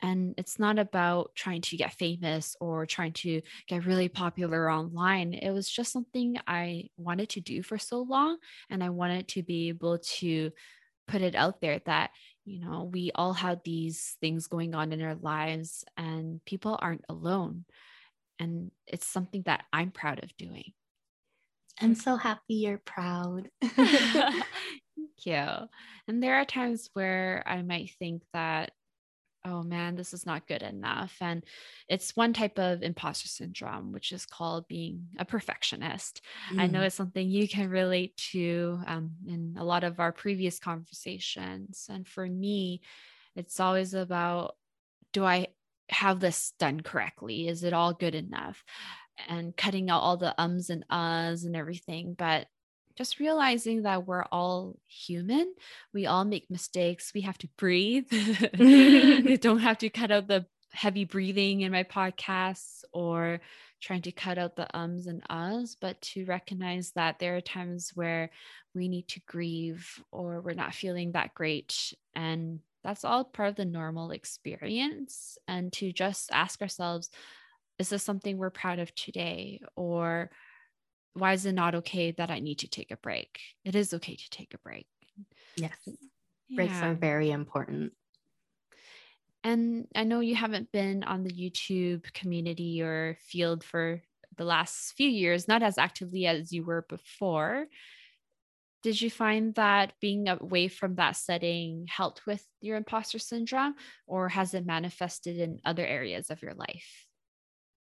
And 0.00 0.34
it's 0.38 0.58
not 0.58 0.78
about 0.78 1.32
trying 1.34 1.60
to 1.60 1.76
get 1.76 1.92
famous 1.92 2.56
or 2.58 2.86
trying 2.86 3.12
to 3.24 3.42
get 3.68 3.84
really 3.84 4.08
popular 4.08 4.72
online. 4.72 5.34
It 5.34 5.50
was 5.50 5.68
just 5.68 5.92
something 5.92 6.38
I 6.46 6.88
wanted 6.96 7.28
to 7.30 7.42
do 7.42 7.62
for 7.62 7.76
so 7.76 8.00
long. 8.00 8.38
And 8.70 8.82
I 8.82 8.88
wanted 8.88 9.28
to 9.28 9.42
be 9.42 9.68
able 9.68 9.98
to 10.20 10.52
put 11.06 11.20
it 11.20 11.34
out 11.34 11.60
there 11.60 11.82
that, 11.84 12.12
you 12.46 12.64
know, 12.64 12.88
we 12.90 13.10
all 13.14 13.34
have 13.34 13.60
these 13.62 14.16
things 14.22 14.46
going 14.46 14.74
on 14.74 14.94
in 14.94 15.02
our 15.02 15.16
lives 15.16 15.84
and 15.98 16.42
people 16.46 16.78
aren't 16.80 17.04
alone. 17.10 17.66
And 18.40 18.72
it's 18.86 19.06
something 19.06 19.42
that 19.46 19.64
I'm 19.72 19.92
proud 19.92 20.24
of 20.24 20.36
doing. 20.36 20.72
I'm 21.80 21.94
so 21.94 22.16
happy 22.16 22.54
you're 22.54 22.82
proud. 22.84 23.48
Thank 25.20 25.24
you. 25.24 25.46
And 26.08 26.22
there 26.22 26.34
are 26.36 26.44
times 26.44 26.90
where 26.92 27.42
I 27.46 27.62
might 27.62 27.92
think 27.98 28.22
that, 28.32 28.72
oh 29.46 29.62
man, 29.62 29.96
this 29.96 30.12
is 30.12 30.26
not 30.26 30.46
good 30.46 30.62
enough. 30.62 31.16
And 31.20 31.42
it's 31.88 32.16
one 32.16 32.34
type 32.34 32.58
of 32.58 32.82
imposter 32.82 33.28
syndrome, 33.28 33.92
which 33.92 34.12
is 34.12 34.26
called 34.26 34.68
being 34.68 35.06
a 35.18 35.24
perfectionist. 35.24 36.20
Mm. 36.52 36.60
I 36.60 36.66
know 36.66 36.80
mm. 36.80 36.86
it's 36.86 36.96
something 36.96 37.28
you 37.28 37.48
can 37.48 37.70
relate 37.70 38.16
to 38.32 38.80
um, 38.86 39.12
in 39.26 39.56
a 39.58 39.64
lot 39.64 39.84
of 39.84 40.00
our 40.00 40.12
previous 40.12 40.58
conversations. 40.58 41.86
And 41.88 42.06
for 42.06 42.26
me, 42.26 42.82
it's 43.34 43.60
always 43.60 43.94
about 43.94 44.56
do 45.12 45.24
I 45.24 45.48
have 45.90 46.20
this 46.20 46.52
done 46.58 46.80
correctly? 46.80 47.48
Is 47.48 47.64
it 47.64 47.72
all 47.72 47.92
good 47.92 48.14
enough? 48.14 48.62
And 49.28 49.56
cutting 49.56 49.90
out 49.90 50.00
all 50.00 50.16
the 50.16 50.34
ums 50.40 50.70
and 50.70 50.84
uhs 50.90 51.44
and 51.44 51.54
everything. 51.54 52.14
But 52.16 52.46
just 52.96 53.18
realizing 53.18 53.82
that 53.82 54.06
we're 54.06 54.24
all 54.24 54.76
human. 54.86 55.54
We 55.94 56.06
all 56.06 56.24
make 56.24 56.50
mistakes. 56.50 57.12
We 57.14 57.22
have 57.22 57.38
to 57.38 57.48
breathe. 57.56 58.12
you 58.12 59.36
don't 59.40 59.60
have 59.60 59.78
to 59.78 59.90
cut 59.90 60.10
out 60.10 60.28
the 60.28 60.46
heavy 60.72 61.04
breathing 61.04 61.62
in 61.62 61.72
my 61.72 61.82
podcasts 61.82 62.84
or 62.92 63.40
trying 63.80 64.02
to 64.02 64.12
cut 64.12 64.38
out 64.38 64.56
the 64.56 64.68
ums 64.76 65.06
and 65.06 65.22
uhs, 65.28 65.76
but 65.80 66.00
to 66.02 66.24
recognize 66.26 66.92
that 66.92 67.18
there 67.18 67.36
are 67.36 67.40
times 67.40 67.92
where 67.94 68.30
we 68.74 68.88
need 68.88 69.08
to 69.08 69.20
grieve 69.26 69.88
or 70.12 70.40
we're 70.40 70.52
not 70.52 70.74
feeling 70.74 71.12
that 71.12 71.34
great. 71.34 71.94
And 72.14 72.60
that's 72.82 73.04
all 73.04 73.24
part 73.24 73.50
of 73.50 73.56
the 73.56 73.64
normal 73.64 74.10
experience. 74.10 75.38
And 75.46 75.72
to 75.74 75.92
just 75.92 76.30
ask 76.32 76.62
ourselves, 76.62 77.10
is 77.78 77.88
this 77.88 78.02
something 78.02 78.36
we're 78.36 78.50
proud 78.50 78.78
of 78.78 78.94
today? 78.94 79.60
Or 79.76 80.30
why 81.14 81.32
is 81.32 81.46
it 81.46 81.52
not 81.52 81.74
okay 81.76 82.12
that 82.12 82.30
I 82.30 82.40
need 82.40 82.60
to 82.60 82.68
take 82.68 82.90
a 82.90 82.96
break? 82.96 83.40
It 83.64 83.74
is 83.74 83.94
okay 83.94 84.16
to 84.16 84.30
take 84.30 84.54
a 84.54 84.58
break. 84.58 84.86
Yes. 85.56 85.76
Yeah. 86.48 86.56
Breaks 86.56 86.82
are 86.82 86.94
very 86.94 87.30
important. 87.30 87.92
And 89.42 89.86
I 89.94 90.04
know 90.04 90.20
you 90.20 90.34
haven't 90.34 90.70
been 90.72 91.02
on 91.04 91.22
the 91.22 91.32
YouTube 91.32 92.12
community 92.12 92.82
or 92.82 93.16
field 93.20 93.64
for 93.64 94.02
the 94.36 94.44
last 94.44 94.92
few 94.96 95.08
years, 95.08 95.48
not 95.48 95.62
as 95.62 95.78
actively 95.78 96.26
as 96.26 96.52
you 96.52 96.64
were 96.64 96.84
before. 96.88 97.66
Did 98.82 99.00
you 99.00 99.10
find 99.10 99.54
that 99.56 99.92
being 100.00 100.28
away 100.28 100.68
from 100.68 100.94
that 100.94 101.16
setting 101.16 101.86
helped 101.88 102.26
with 102.26 102.44
your 102.60 102.76
imposter 102.76 103.18
syndrome, 103.18 103.74
or 104.06 104.28
has 104.28 104.54
it 104.54 104.64
manifested 104.66 105.38
in 105.38 105.60
other 105.64 105.86
areas 105.86 106.30
of 106.30 106.42
your 106.42 106.54
life? 106.54 107.06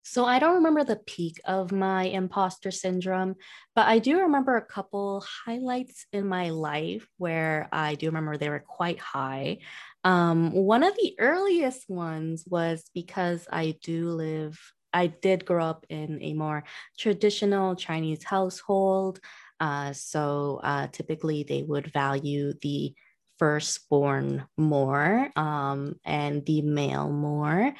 So 0.09 0.23
I 0.23 0.39
don't 0.39 0.55
remember 0.55 0.85
the 0.85 0.95
peak 0.95 1.41
of 1.43 1.73
my 1.73 2.05
imposter 2.05 2.71
syndrome, 2.71 3.35
but 3.75 3.87
I 3.87 3.99
do 3.99 4.21
remember 4.21 4.55
a 4.55 4.65
couple 4.65 5.21
highlights 5.45 6.05
in 6.13 6.29
my 6.29 6.49
life 6.49 7.05
where 7.17 7.67
I 7.73 7.95
do 7.95 8.05
remember 8.05 8.37
they 8.37 8.47
were 8.47 8.63
quite 8.65 8.99
high. 8.99 9.57
Um, 10.05 10.53
one 10.53 10.83
of 10.83 10.95
the 10.95 11.13
earliest 11.19 11.89
ones 11.89 12.45
was 12.47 12.89
because 12.93 13.49
I 13.51 13.75
do 13.83 14.11
live, 14.11 14.57
I 14.93 15.07
did 15.07 15.45
grow 15.45 15.65
up 15.65 15.85
in 15.89 16.19
a 16.21 16.33
more 16.33 16.63
traditional 16.97 17.75
Chinese 17.75 18.23
household. 18.23 19.19
Uh, 19.59 19.93
so 19.93 20.59
uh, 20.63 20.87
typically 20.91 21.43
they 21.43 21.63
would 21.63 21.91
value 21.91 22.53
the 22.61 22.93
firstborn 23.39 24.45
more 24.57 25.29
um, 25.35 25.95
and 26.05 26.45
the 26.45 26.61
male 26.61 27.09
more. 27.09 27.73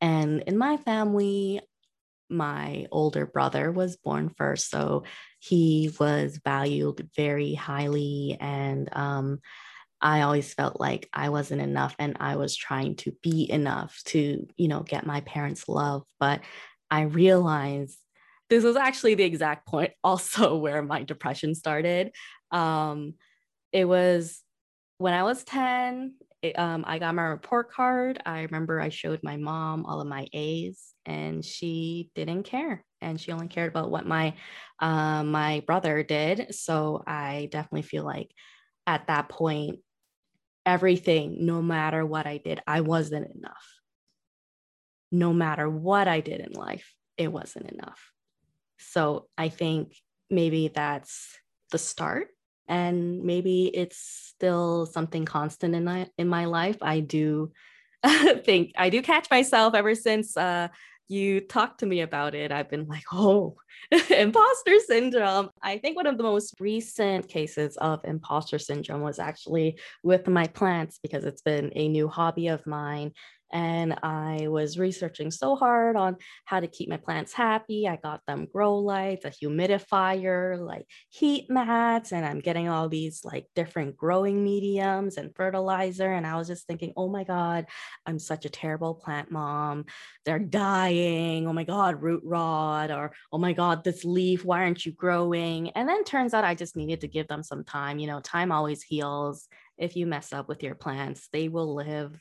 And 0.00 0.42
in 0.42 0.58
my 0.58 0.76
family, 0.78 1.60
my 2.30 2.86
older 2.90 3.26
brother 3.26 3.70
was 3.70 3.96
born 3.96 4.30
first. 4.36 4.70
So 4.70 5.04
he 5.38 5.90
was 6.00 6.40
valued 6.44 7.08
very 7.16 7.54
highly. 7.54 8.36
And 8.40 8.88
um, 8.92 9.40
I 10.00 10.22
always 10.22 10.52
felt 10.52 10.80
like 10.80 11.08
I 11.12 11.28
wasn't 11.28 11.62
enough 11.62 11.94
and 11.98 12.16
I 12.20 12.36
was 12.36 12.56
trying 12.56 12.96
to 12.96 13.12
be 13.22 13.50
enough 13.50 14.00
to, 14.06 14.46
you 14.56 14.68
know, 14.68 14.80
get 14.80 15.06
my 15.06 15.20
parents' 15.20 15.68
love. 15.68 16.02
But 16.18 16.40
I 16.90 17.02
realized 17.02 17.98
this 18.50 18.64
was 18.64 18.76
actually 18.76 19.14
the 19.14 19.24
exact 19.24 19.66
point 19.66 19.92
also 20.04 20.56
where 20.56 20.82
my 20.82 21.02
depression 21.02 21.54
started. 21.54 22.12
Um, 22.50 23.14
it 23.72 23.86
was 23.86 24.40
when 24.98 25.14
I 25.14 25.24
was 25.24 25.42
10, 25.44 26.14
it, 26.42 26.58
um, 26.58 26.84
I 26.86 26.98
got 26.98 27.14
my 27.14 27.22
report 27.22 27.72
card. 27.72 28.20
I 28.24 28.42
remember 28.42 28.80
I 28.80 28.90
showed 28.90 29.20
my 29.22 29.36
mom 29.36 29.86
all 29.86 30.00
of 30.00 30.06
my 30.06 30.26
A's, 30.32 30.92
and 31.06 31.44
she 31.44 32.10
didn't 32.14 32.44
care, 32.44 32.84
and 33.00 33.20
she 33.20 33.32
only 33.32 33.48
cared 33.48 33.70
about 33.70 33.90
what 33.90 34.06
my 34.06 34.34
uh, 34.78 35.24
my 35.24 35.62
brother 35.66 36.02
did. 36.02 36.54
So 36.54 37.02
I 37.06 37.48
definitely 37.50 37.82
feel 37.82 38.04
like 38.04 38.30
at 38.86 39.06
that 39.06 39.30
point, 39.30 39.78
everything, 40.66 41.46
no 41.46 41.62
matter 41.62 42.04
what 42.04 42.26
I 42.26 42.38
did, 42.38 42.60
I 42.66 42.82
wasn't 42.82 43.34
enough. 43.34 43.66
No 45.10 45.32
matter 45.32 45.68
what 45.68 46.08
I 46.08 46.20
did 46.20 46.40
in 46.40 46.52
life, 46.52 46.92
it 47.16 47.32
wasn't 47.32 47.70
enough. 47.70 48.13
So 48.78 49.28
I 49.36 49.48
think 49.48 49.94
maybe 50.30 50.68
that's 50.68 51.38
the 51.70 51.78
start 51.78 52.28
and 52.68 53.22
maybe 53.22 53.66
it's 53.66 53.98
still 53.98 54.86
something 54.86 55.24
constant 55.24 55.74
in 55.74 55.84
my 55.84 56.08
in 56.18 56.28
my 56.28 56.46
life. 56.46 56.78
I 56.82 57.00
do 57.00 57.52
think 58.44 58.72
i 58.76 58.90
do 58.90 59.00
catch 59.00 59.30
myself 59.30 59.74
ever 59.74 59.94
since 59.94 60.36
uh, 60.36 60.68
you 61.08 61.40
talked 61.40 61.80
to 61.80 61.86
me 61.86 62.00
about 62.00 62.34
it 62.34 62.50
i've 62.50 62.70
been 62.70 62.86
like 62.86 63.04
oh 63.12 63.56
imposter 64.10 64.78
syndrome 64.86 65.50
i 65.62 65.78
think 65.78 65.96
one 65.96 66.06
of 66.06 66.16
the 66.16 66.22
most 66.22 66.54
recent 66.60 67.28
cases 67.28 67.76
of 67.78 68.00
imposter 68.04 68.58
syndrome 68.58 69.02
was 69.02 69.18
actually 69.18 69.78
with 70.02 70.26
my 70.28 70.46
plants 70.46 70.98
because 71.02 71.24
it's 71.24 71.42
been 71.42 71.70
a 71.74 71.88
new 71.88 72.08
hobby 72.08 72.48
of 72.48 72.66
mine 72.66 73.12
and 73.54 73.96
I 74.02 74.48
was 74.48 74.80
researching 74.80 75.30
so 75.30 75.54
hard 75.54 75.94
on 75.94 76.16
how 76.44 76.58
to 76.58 76.66
keep 76.66 76.88
my 76.88 76.96
plants 76.96 77.32
happy. 77.32 77.86
I 77.86 77.94
got 77.94 78.20
them 78.26 78.48
grow 78.52 78.78
lights, 78.78 79.24
a 79.24 79.30
humidifier, 79.30 80.58
like 80.58 80.86
heat 81.10 81.46
mats, 81.48 82.12
and 82.12 82.26
I'm 82.26 82.40
getting 82.40 82.68
all 82.68 82.88
these 82.88 83.20
like 83.24 83.46
different 83.54 83.96
growing 83.96 84.42
mediums 84.42 85.16
and 85.18 85.34
fertilizer. 85.36 86.12
And 86.12 86.26
I 86.26 86.36
was 86.36 86.48
just 86.48 86.66
thinking, 86.66 86.92
oh 86.96 87.08
my 87.08 87.22
God, 87.22 87.66
I'm 88.04 88.18
such 88.18 88.44
a 88.44 88.50
terrible 88.50 88.94
plant 88.94 89.30
mom. 89.30 89.84
They're 90.24 90.40
dying. 90.40 90.93
Oh 91.46 91.52
my 91.52 91.64
God, 91.64 92.02
root 92.02 92.22
rot, 92.24 92.90
or 92.90 93.12
oh 93.32 93.38
my 93.38 93.52
God, 93.52 93.84
this 93.84 94.04
leaf, 94.04 94.44
why 94.44 94.62
aren't 94.62 94.86
you 94.86 94.92
growing? 94.92 95.70
And 95.70 95.88
then 95.88 96.04
turns 96.04 96.34
out 96.34 96.44
I 96.44 96.54
just 96.54 96.76
needed 96.76 97.00
to 97.02 97.08
give 97.08 97.28
them 97.28 97.42
some 97.42 97.64
time. 97.64 97.98
You 97.98 98.06
know, 98.06 98.20
time 98.20 98.52
always 98.52 98.82
heals. 98.82 99.48
If 99.76 99.96
you 99.96 100.06
mess 100.06 100.32
up 100.32 100.48
with 100.48 100.62
your 100.62 100.74
plants, 100.74 101.28
they 101.32 101.48
will 101.48 101.74
live 101.74 102.18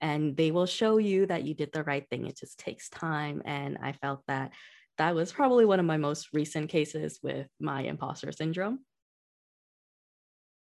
and 0.00 0.36
they 0.36 0.50
will 0.50 0.66
show 0.66 0.98
you 0.98 1.26
that 1.26 1.44
you 1.44 1.54
did 1.54 1.72
the 1.72 1.84
right 1.84 2.06
thing. 2.10 2.26
It 2.26 2.38
just 2.38 2.58
takes 2.58 2.88
time. 2.88 3.42
And 3.44 3.78
I 3.82 3.92
felt 3.92 4.22
that 4.28 4.52
that 4.98 5.14
was 5.14 5.32
probably 5.32 5.64
one 5.64 5.80
of 5.80 5.86
my 5.86 5.96
most 5.96 6.28
recent 6.32 6.68
cases 6.68 7.20
with 7.22 7.48
my 7.60 7.82
imposter 7.82 8.32
syndrome. 8.32 8.80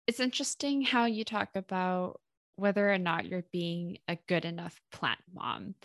It's 0.08 0.20
interesting 0.20 0.84
how 0.84 1.06
you 1.06 1.24
talk 1.24 1.50
about 1.56 2.20
whether 2.58 2.92
or 2.92 2.98
not 2.98 3.26
you're 3.26 3.46
being 3.52 3.98
a 4.08 4.18
good 4.28 4.46
enough 4.46 4.80
plant 4.92 5.20
mom. 5.34 5.76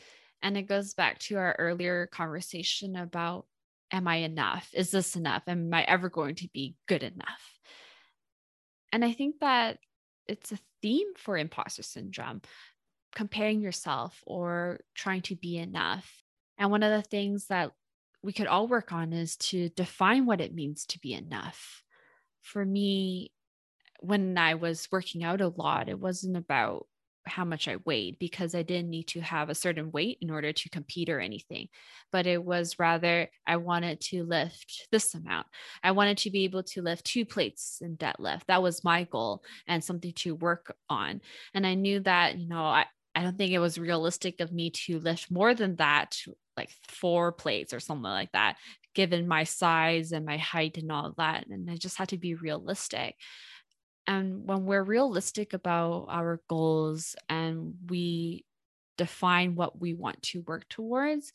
And 0.42 0.56
it 0.56 0.62
goes 0.62 0.94
back 0.94 1.18
to 1.20 1.36
our 1.36 1.54
earlier 1.58 2.06
conversation 2.06 2.96
about 2.96 3.46
am 3.92 4.06
I 4.06 4.16
enough? 4.16 4.70
Is 4.72 4.90
this 4.90 5.16
enough? 5.16 5.42
Am 5.46 5.72
I 5.74 5.82
ever 5.82 6.08
going 6.08 6.36
to 6.36 6.48
be 6.52 6.76
good 6.86 7.02
enough? 7.02 7.58
And 8.92 9.04
I 9.04 9.12
think 9.12 9.40
that 9.40 9.78
it's 10.26 10.52
a 10.52 10.58
theme 10.80 11.08
for 11.16 11.36
imposter 11.36 11.82
syndrome 11.82 12.40
comparing 13.14 13.60
yourself 13.60 14.22
or 14.24 14.80
trying 14.94 15.22
to 15.22 15.34
be 15.34 15.58
enough. 15.58 16.08
And 16.58 16.70
one 16.70 16.82
of 16.82 16.92
the 16.92 17.08
things 17.08 17.46
that 17.46 17.72
we 18.22 18.32
could 18.32 18.46
all 18.46 18.68
work 18.68 18.92
on 18.92 19.12
is 19.12 19.36
to 19.36 19.70
define 19.70 20.26
what 20.26 20.40
it 20.40 20.54
means 20.54 20.86
to 20.86 21.00
be 21.00 21.14
enough. 21.14 21.82
For 22.42 22.64
me, 22.64 23.32
when 24.00 24.38
I 24.38 24.54
was 24.54 24.88
working 24.92 25.24
out 25.24 25.40
a 25.40 25.48
lot, 25.48 25.88
it 25.88 25.98
wasn't 25.98 26.36
about 26.36 26.86
how 27.26 27.44
much 27.44 27.68
I 27.68 27.76
weighed 27.84 28.18
because 28.18 28.54
I 28.54 28.62
didn't 28.62 28.90
need 28.90 29.08
to 29.08 29.20
have 29.20 29.50
a 29.50 29.54
certain 29.54 29.90
weight 29.90 30.18
in 30.20 30.30
order 30.30 30.52
to 30.52 30.70
compete 30.70 31.08
or 31.08 31.20
anything. 31.20 31.68
But 32.12 32.26
it 32.26 32.42
was 32.42 32.78
rather, 32.78 33.28
I 33.46 33.56
wanted 33.56 34.00
to 34.02 34.24
lift 34.24 34.88
this 34.90 35.14
amount. 35.14 35.46
I 35.82 35.92
wanted 35.92 36.18
to 36.18 36.30
be 36.30 36.44
able 36.44 36.62
to 36.64 36.82
lift 36.82 37.04
two 37.04 37.24
plates 37.24 37.78
in 37.80 37.96
deadlift. 37.96 38.42
That 38.48 38.62
was 38.62 38.84
my 38.84 39.04
goal 39.04 39.42
and 39.66 39.84
something 39.84 40.12
to 40.16 40.34
work 40.34 40.74
on. 40.88 41.20
And 41.54 41.66
I 41.66 41.74
knew 41.74 42.00
that, 42.00 42.38
you 42.38 42.48
know, 42.48 42.64
I, 42.64 42.86
I 43.14 43.22
don't 43.22 43.36
think 43.36 43.52
it 43.52 43.58
was 43.58 43.78
realistic 43.78 44.40
of 44.40 44.52
me 44.52 44.70
to 44.70 44.98
lift 45.00 45.30
more 45.30 45.54
than 45.54 45.76
that, 45.76 46.16
like 46.56 46.70
four 46.88 47.32
plates 47.32 47.74
or 47.74 47.80
something 47.80 48.02
like 48.04 48.32
that, 48.32 48.56
given 48.94 49.26
my 49.26 49.44
size 49.44 50.12
and 50.12 50.24
my 50.24 50.36
height 50.36 50.78
and 50.78 50.90
all 50.92 51.14
that. 51.18 51.46
And 51.48 51.70
I 51.70 51.76
just 51.76 51.96
had 51.96 52.10
to 52.10 52.18
be 52.18 52.34
realistic. 52.34 53.16
And 54.06 54.46
when 54.46 54.64
we're 54.66 54.82
realistic 54.82 55.52
about 55.52 56.06
our 56.08 56.40
goals 56.48 57.14
and 57.28 57.74
we 57.88 58.44
define 58.98 59.54
what 59.54 59.80
we 59.80 59.94
want 59.94 60.22
to 60.22 60.42
work 60.42 60.68
towards, 60.68 61.32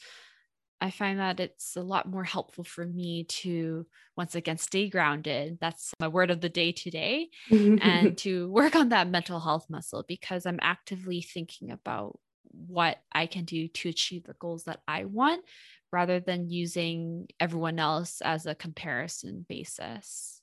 I 0.82 0.92
find 0.92 1.20
that 1.20 1.40
it's 1.40 1.76
a 1.78 1.82
lot 1.82 2.08
more 2.08 2.24
helpful 2.24 2.64
for 2.64 2.86
me 2.86 3.24
to 3.24 3.86
once 4.18 4.36
again 4.36 4.58
stay 4.58 4.90
grounded. 4.90 5.58
That's 5.62 5.94
my 6.00 6.10
word 6.10 6.32
of 6.32 6.42
the 6.42 6.50
day 6.50 6.74
today. 6.74 7.30
and 7.78 8.18
to 8.20 8.50
work 8.50 8.76
on 8.76 8.90
that 8.90 9.08
mental 9.10 9.40
health 9.40 9.68
muscle 9.70 10.04
because 10.08 10.46
I'm 10.46 10.60
actively 10.62 11.22
thinking 11.22 11.72
about 11.72 12.20
what 12.52 12.98
I 13.12 13.26
can 13.26 13.46
do 13.46 13.68
to 13.68 13.90
achieve 13.90 14.24
the 14.26 14.34
goals 14.34 14.66
that 14.66 14.82
I 14.88 15.06
want 15.06 15.44
rather 15.92 16.20
than 16.20 16.50
using 16.50 17.28
everyone 17.40 17.80
else 17.80 18.22
as 18.22 18.46
a 18.46 18.56
comparison 18.56 19.46
basis. 19.48 20.42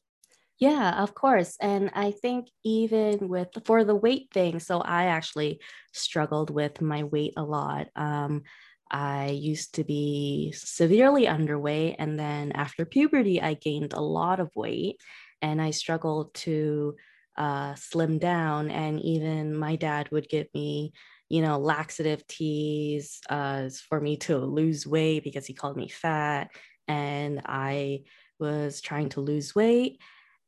Yeah, 0.63 1.03
of 1.03 1.15
course. 1.15 1.57
And 1.61 1.91
I 1.93 2.13
think 2.13 2.49
even 2.65 3.29
with 3.29 3.49
for 3.65 3.83
the 3.85 3.97
weight 3.97 4.29
thing, 4.33 4.61
so 4.61 4.81
I 4.81 5.07
actually 5.07 5.61
struggled 5.93 6.51
with 6.51 6.81
my 6.81 7.03
weight 7.03 7.33
a 7.37 7.43
lot. 7.43 7.89
Um, 7.97 8.43
I 8.91 9.31
used 9.31 9.75
to 9.77 9.85
be 9.85 10.53
severely 10.57 11.25
underweight. 11.27 11.97
And 11.99 12.17
then 12.19 12.53
after 12.53 12.85
puberty, 12.85 13.43
I 13.43 13.55
gained 13.55 13.93
a 13.93 14.01
lot 14.01 14.39
of 14.39 14.55
weight 14.55 15.01
and 15.41 15.61
I 15.61 15.71
struggled 15.71 16.33
to 16.47 16.95
uh, 17.37 17.75
slim 17.75 18.19
down. 18.19 18.71
And 18.71 19.01
even 19.01 19.57
my 19.57 19.75
dad 19.77 20.11
would 20.13 20.29
give 20.29 20.47
me, 20.55 20.93
you 21.29 21.43
know, 21.43 21.59
laxative 21.59 22.25
teas 22.29 23.21
uh, 23.31 23.69
for 23.89 24.01
me 24.01 24.17
to 24.19 24.39
lose 24.39 24.87
weight 24.87 25.25
because 25.25 25.47
he 25.47 25.55
called 25.55 25.77
me 25.77 25.89
fat. 25.89 26.51
And 26.87 27.41
I 27.47 28.03
was 28.39 28.81
trying 28.81 29.09
to 29.11 29.21
lose 29.23 29.55
weight. 29.55 29.99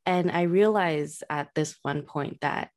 And 0.05 0.31
I 0.31 0.43
realized 0.43 1.23
at 1.29 1.49
this 1.55 1.75
one 1.81 2.03
point 2.03 2.41
that 2.41 2.69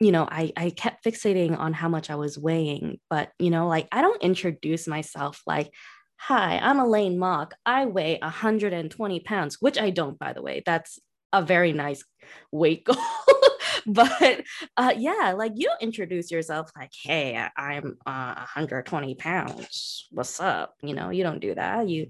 you 0.00 0.12
know, 0.12 0.28
I, 0.30 0.52
I 0.56 0.70
kept 0.70 1.04
fixating 1.04 1.58
on 1.58 1.72
how 1.72 1.88
much 1.88 2.08
I 2.08 2.14
was 2.14 2.38
weighing, 2.38 3.00
but, 3.10 3.32
you 3.38 3.50
know, 3.50 3.66
like 3.66 3.88
I 3.90 4.00
don't 4.00 4.22
introduce 4.22 4.86
myself 4.86 5.42
like, 5.44 5.72
hi, 6.16 6.58
I'm 6.58 6.78
Elaine 6.78 7.18
Mok. 7.18 7.54
I 7.66 7.86
weigh 7.86 8.18
120 8.22 9.20
pounds, 9.20 9.56
which 9.60 9.78
I 9.78 9.90
don't, 9.90 10.18
by 10.18 10.32
the 10.32 10.42
way. 10.42 10.62
That's 10.64 11.00
a 11.32 11.42
very 11.42 11.72
nice 11.72 12.04
weight 12.52 12.84
goal. 12.84 12.96
but 13.86 14.44
uh, 14.76 14.94
yeah, 14.96 15.34
like 15.36 15.52
you 15.56 15.70
introduce 15.80 16.30
yourself 16.30 16.70
like, 16.76 16.92
hey, 17.02 17.36
I, 17.56 17.74
am 17.74 17.98
uh, 18.06 18.34
120 18.34 19.14
pounds. 19.16 20.06
What's 20.12 20.38
up? 20.38 20.74
You 20.82 20.94
know, 20.94 21.10
you 21.10 21.24
don't 21.24 21.40
do 21.40 21.54
that. 21.54 21.88
You 21.88 22.08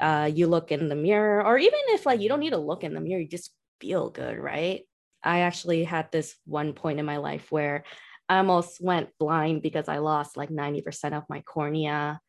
uh, 0.00 0.30
you 0.32 0.46
look 0.46 0.72
in 0.72 0.88
the 0.88 0.96
mirror, 0.96 1.44
or 1.44 1.58
even 1.58 1.78
if 1.88 2.06
like 2.06 2.20
you 2.20 2.28
don't 2.30 2.40
need 2.40 2.50
to 2.50 2.58
look 2.58 2.84
in 2.84 2.94
the 2.94 3.00
mirror, 3.00 3.20
you 3.20 3.28
just 3.28 3.52
feel 3.80 4.10
good, 4.10 4.38
right? 4.38 4.82
I 5.22 5.40
actually 5.40 5.84
had 5.84 6.10
this 6.10 6.34
one 6.46 6.72
point 6.72 6.98
in 6.98 7.06
my 7.06 7.18
life 7.18 7.50
where 7.50 7.84
I 8.28 8.38
almost 8.38 8.80
went 8.80 9.10
blind 9.18 9.62
because 9.62 9.88
I 9.88 9.98
lost 9.98 10.36
like 10.36 10.50
90% 10.50 11.12
of 11.14 11.24
my 11.28 11.40
cornea 11.42 12.20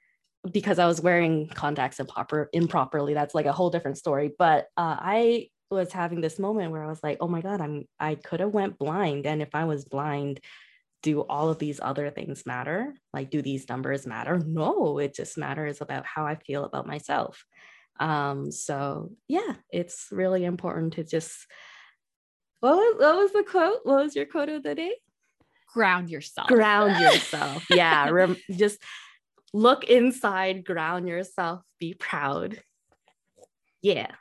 because 0.51 0.79
I 0.79 0.87
was 0.87 0.99
wearing 0.99 1.47
contacts 1.49 1.99
improper 1.99 2.49
improperly. 2.53 3.13
That's 3.13 3.35
like 3.35 3.45
a 3.45 3.53
whole 3.53 3.69
different 3.69 3.97
story. 3.97 4.31
But 4.37 4.65
uh, 4.75 4.97
I 4.99 5.49
was 5.69 5.91
having 5.91 6.21
this 6.21 6.39
moment 6.39 6.71
where 6.71 6.83
I 6.83 6.87
was 6.87 7.01
like, 7.03 7.17
oh 7.21 7.27
my 7.27 7.41
God, 7.41 7.61
I'm 7.61 7.85
I 7.99 8.15
could 8.15 8.39
have 8.39 8.51
went 8.51 8.79
blind. 8.79 9.25
And 9.25 9.41
if 9.41 9.53
I 9.53 9.65
was 9.65 9.85
blind, 9.85 10.39
do 11.03 11.21
all 11.21 11.49
of 11.49 11.59
these 11.59 11.79
other 11.81 12.09
things 12.09 12.45
matter? 12.45 12.93
Like, 13.13 13.29
do 13.29 13.41
these 13.41 13.69
numbers 13.69 14.05
matter? 14.05 14.39
No, 14.39 14.99
it 14.99 15.15
just 15.15 15.37
matters 15.37 15.81
about 15.81 16.05
how 16.05 16.25
I 16.25 16.35
feel 16.35 16.63
about 16.63 16.87
myself. 16.87 17.43
Um, 17.99 18.51
so 18.51 19.11
yeah, 19.27 19.55
it's 19.69 20.07
really 20.11 20.45
important 20.45 20.93
to 20.93 21.03
just 21.03 21.47
what 22.61 22.75
was, 22.75 22.95
what 22.99 23.15
was 23.15 23.33
the 23.33 23.43
quote? 23.43 23.79
What 23.83 24.03
was 24.03 24.15
your 24.15 24.25
quote 24.25 24.49
of 24.49 24.63
the 24.63 24.75
day? 24.75 24.93
Ground 25.73 26.09
yourself. 26.09 26.47
Ground 26.47 26.99
yourself. 27.01 27.65
yeah. 27.69 28.09
Rem- 28.09 28.37
just 28.51 28.81
look 29.53 29.83
inside, 29.83 30.63
ground 30.63 31.07
yourself, 31.07 31.61
be 31.79 31.93
proud. 31.93 32.61
Yeah. 33.81 34.11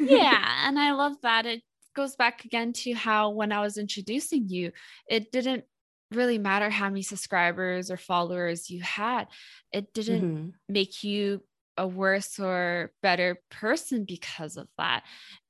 yeah. 0.00 0.50
And 0.66 0.78
I 0.78 0.92
love 0.92 1.16
that. 1.22 1.46
It 1.46 1.62
goes 1.94 2.16
back 2.16 2.44
again 2.44 2.72
to 2.72 2.92
how 2.94 3.30
when 3.30 3.52
I 3.52 3.60
was 3.60 3.76
introducing 3.76 4.48
you, 4.48 4.72
it 5.08 5.30
didn't 5.30 5.64
really 6.10 6.38
matter 6.38 6.70
how 6.70 6.88
many 6.88 7.02
subscribers 7.02 7.90
or 7.90 7.96
followers 7.96 8.70
you 8.70 8.80
had. 8.82 9.28
It 9.72 9.92
didn't 9.92 10.22
mm-hmm. 10.22 10.48
make 10.72 11.04
you 11.04 11.42
a 11.76 11.86
worse 11.86 12.38
or 12.38 12.92
better 13.02 13.40
person 13.50 14.04
because 14.04 14.56
of 14.56 14.68
that. 14.78 15.02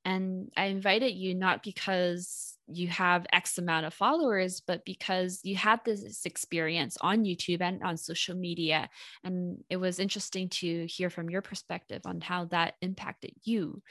And 0.03 0.51
I 0.57 0.65
invited 0.65 1.13
you 1.13 1.35
not 1.35 1.63
because 1.63 2.57
you 2.67 2.87
have 2.87 3.27
X 3.31 3.57
amount 3.57 3.85
of 3.85 3.93
followers, 3.93 4.61
but 4.65 4.85
because 4.85 5.39
you 5.43 5.55
had 5.55 5.81
this 5.85 6.25
experience 6.25 6.97
on 6.99 7.23
YouTube 7.23 7.61
and 7.61 7.83
on 7.83 7.97
social 7.97 8.35
media. 8.35 8.89
And 9.23 9.63
it 9.69 9.77
was 9.77 9.99
interesting 9.99 10.49
to 10.49 10.85
hear 10.87 11.09
from 11.09 11.29
your 11.29 11.41
perspective 11.41 12.01
on 12.05 12.21
how 12.21 12.45
that 12.45 12.75
impacted 12.81 13.33
you. 13.43 13.81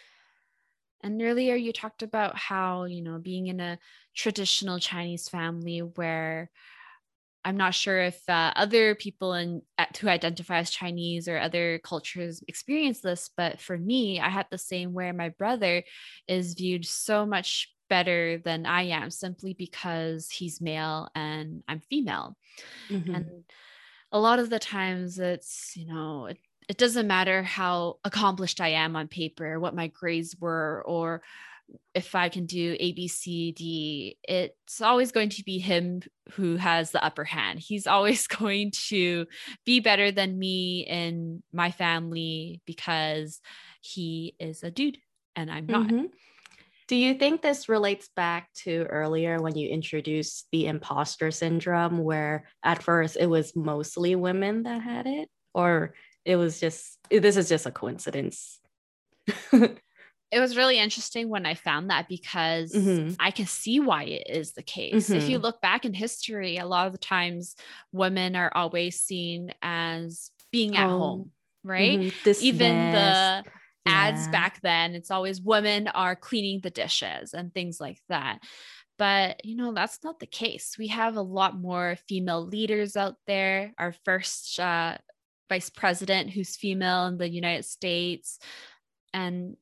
And 1.02 1.20
earlier 1.22 1.54
you 1.54 1.72
talked 1.72 2.02
about 2.02 2.36
how, 2.36 2.84
you 2.84 3.02
know, 3.02 3.18
being 3.18 3.46
in 3.46 3.60
a 3.60 3.78
traditional 4.14 4.78
Chinese 4.78 5.28
family 5.28 5.80
where 5.80 6.50
I'm 7.44 7.56
not 7.56 7.74
sure 7.74 8.00
if 8.00 8.18
uh, 8.28 8.52
other 8.56 8.94
people 8.94 9.34
in, 9.34 9.62
who 10.00 10.08
identify 10.08 10.58
as 10.58 10.70
Chinese 10.70 11.28
or 11.28 11.38
other 11.38 11.78
cultures 11.84 12.42
experience 12.48 13.00
this, 13.00 13.30
but 13.36 13.60
for 13.60 13.76
me, 13.76 14.18
I 14.20 14.30
had 14.30 14.46
the 14.50 14.58
same 14.58 14.92
where 14.92 15.12
my 15.12 15.28
brother 15.28 15.84
is 16.26 16.54
viewed 16.54 16.86
so 16.86 17.26
much 17.26 17.70
better 17.90 18.38
than 18.38 18.66
I 18.66 18.84
am 18.84 19.10
simply 19.10 19.54
because 19.54 20.30
he's 20.30 20.60
male 20.60 21.08
and 21.14 21.62
I'm 21.68 21.80
female. 21.80 22.36
Mm-hmm. 22.88 23.14
And 23.14 23.44
a 24.10 24.18
lot 24.18 24.38
of 24.38 24.48
the 24.48 24.58
times 24.58 25.18
it's, 25.18 25.72
you 25.76 25.86
know, 25.86 26.26
it, 26.26 26.38
it 26.68 26.78
doesn't 26.78 27.06
matter 27.06 27.42
how 27.42 27.98
accomplished 28.04 28.60
I 28.60 28.68
am 28.68 28.96
on 28.96 29.08
paper, 29.08 29.60
what 29.60 29.74
my 29.74 29.88
grades 29.88 30.34
were, 30.40 30.82
or 30.86 31.22
if 31.94 32.14
I 32.14 32.28
can 32.28 32.46
do 32.46 32.76
A, 32.78 32.92
B, 32.92 33.06
C, 33.06 33.52
D, 33.52 34.18
it's 34.24 34.80
always 34.80 35.12
going 35.12 35.28
to 35.30 35.44
be 35.44 35.58
him 35.58 36.02
who 36.32 36.56
has 36.56 36.90
the 36.90 37.02
upper 37.04 37.24
hand. 37.24 37.60
He's 37.60 37.86
always 37.86 38.26
going 38.26 38.72
to 38.88 39.26
be 39.64 39.80
better 39.80 40.10
than 40.10 40.38
me 40.38 40.84
in 40.88 41.42
my 41.52 41.70
family 41.70 42.60
because 42.66 43.40
he 43.80 44.34
is 44.40 44.62
a 44.62 44.70
dude 44.70 44.98
and 45.36 45.50
I'm 45.50 45.66
not. 45.66 45.86
Mm-hmm. 45.86 46.06
Do 46.86 46.96
you 46.96 47.14
think 47.14 47.40
this 47.40 47.68
relates 47.68 48.08
back 48.14 48.52
to 48.64 48.84
earlier 48.90 49.40
when 49.40 49.56
you 49.56 49.68
introduced 49.68 50.48
the 50.52 50.66
imposter 50.66 51.30
syndrome, 51.30 51.98
where 51.98 52.44
at 52.62 52.82
first 52.82 53.16
it 53.18 53.26
was 53.26 53.56
mostly 53.56 54.16
women 54.16 54.64
that 54.64 54.82
had 54.82 55.06
it? 55.06 55.30
Or 55.54 55.94
it 56.26 56.36
was 56.36 56.60
just, 56.60 56.98
this 57.10 57.38
is 57.38 57.48
just 57.48 57.64
a 57.64 57.70
coincidence? 57.70 58.60
it 60.34 60.40
was 60.40 60.56
really 60.56 60.80
interesting 60.80 61.28
when 61.28 61.46
I 61.46 61.54
found 61.54 61.90
that 61.90 62.08
because 62.08 62.72
mm-hmm. 62.72 63.14
I 63.20 63.30
can 63.30 63.46
see 63.46 63.78
why 63.78 64.02
it 64.02 64.26
is 64.28 64.52
the 64.52 64.64
case. 64.64 65.04
Mm-hmm. 65.04 65.14
If 65.14 65.28
you 65.28 65.36
mm-hmm. 65.36 65.44
look 65.44 65.60
back 65.60 65.84
in 65.84 65.94
history, 65.94 66.56
a 66.56 66.66
lot 66.66 66.88
of 66.88 66.92
the 66.92 66.98
times 66.98 67.54
women 67.92 68.34
are 68.34 68.50
always 68.52 68.98
seen 69.00 69.54
as 69.62 70.32
being 70.50 70.76
at 70.76 70.88
oh. 70.88 70.98
home, 70.98 71.30
right? 71.62 72.00
Mm-hmm. 72.00 72.44
Even 72.44 72.92
the 72.92 73.44
ads 73.86 74.24
yeah. 74.24 74.30
back 74.32 74.60
then, 74.60 74.96
it's 74.96 75.12
always 75.12 75.40
women 75.40 75.86
are 75.86 76.16
cleaning 76.16 76.60
the 76.60 76.70
dishes 76.70 77.32
and 77.32 77.54
things 77.54 77.80
like 77.80 78.00
that. 78.08 78.40
But, 78.98 79.44
you 79.44 79.56
know, 79.56 79.72
that's 79.72 80.02
not 80.02 80.18
the 80.18 80.26
case. 80.26 80.74
We 80.76 80.88
have 80.88 81.16
a 81.16 81.22
lot 81.22 81.56
more 81.56 81.96
female 82.08 82.44
leaders 82.44 82.96
out 82.96 83.14
there. 83.28 83.72
Our 83.78 83.94
first 84.04 84.58
uh, 84.58 84.98
vice 85.48 85.70
president, 85.70 86.30
who's 86.30 86.56
female 86.56 87.06
in 87.06 87.18
the 87.18 87.28
United 87.28 87.66
States. 87.66 88.40
And 89.12 89.56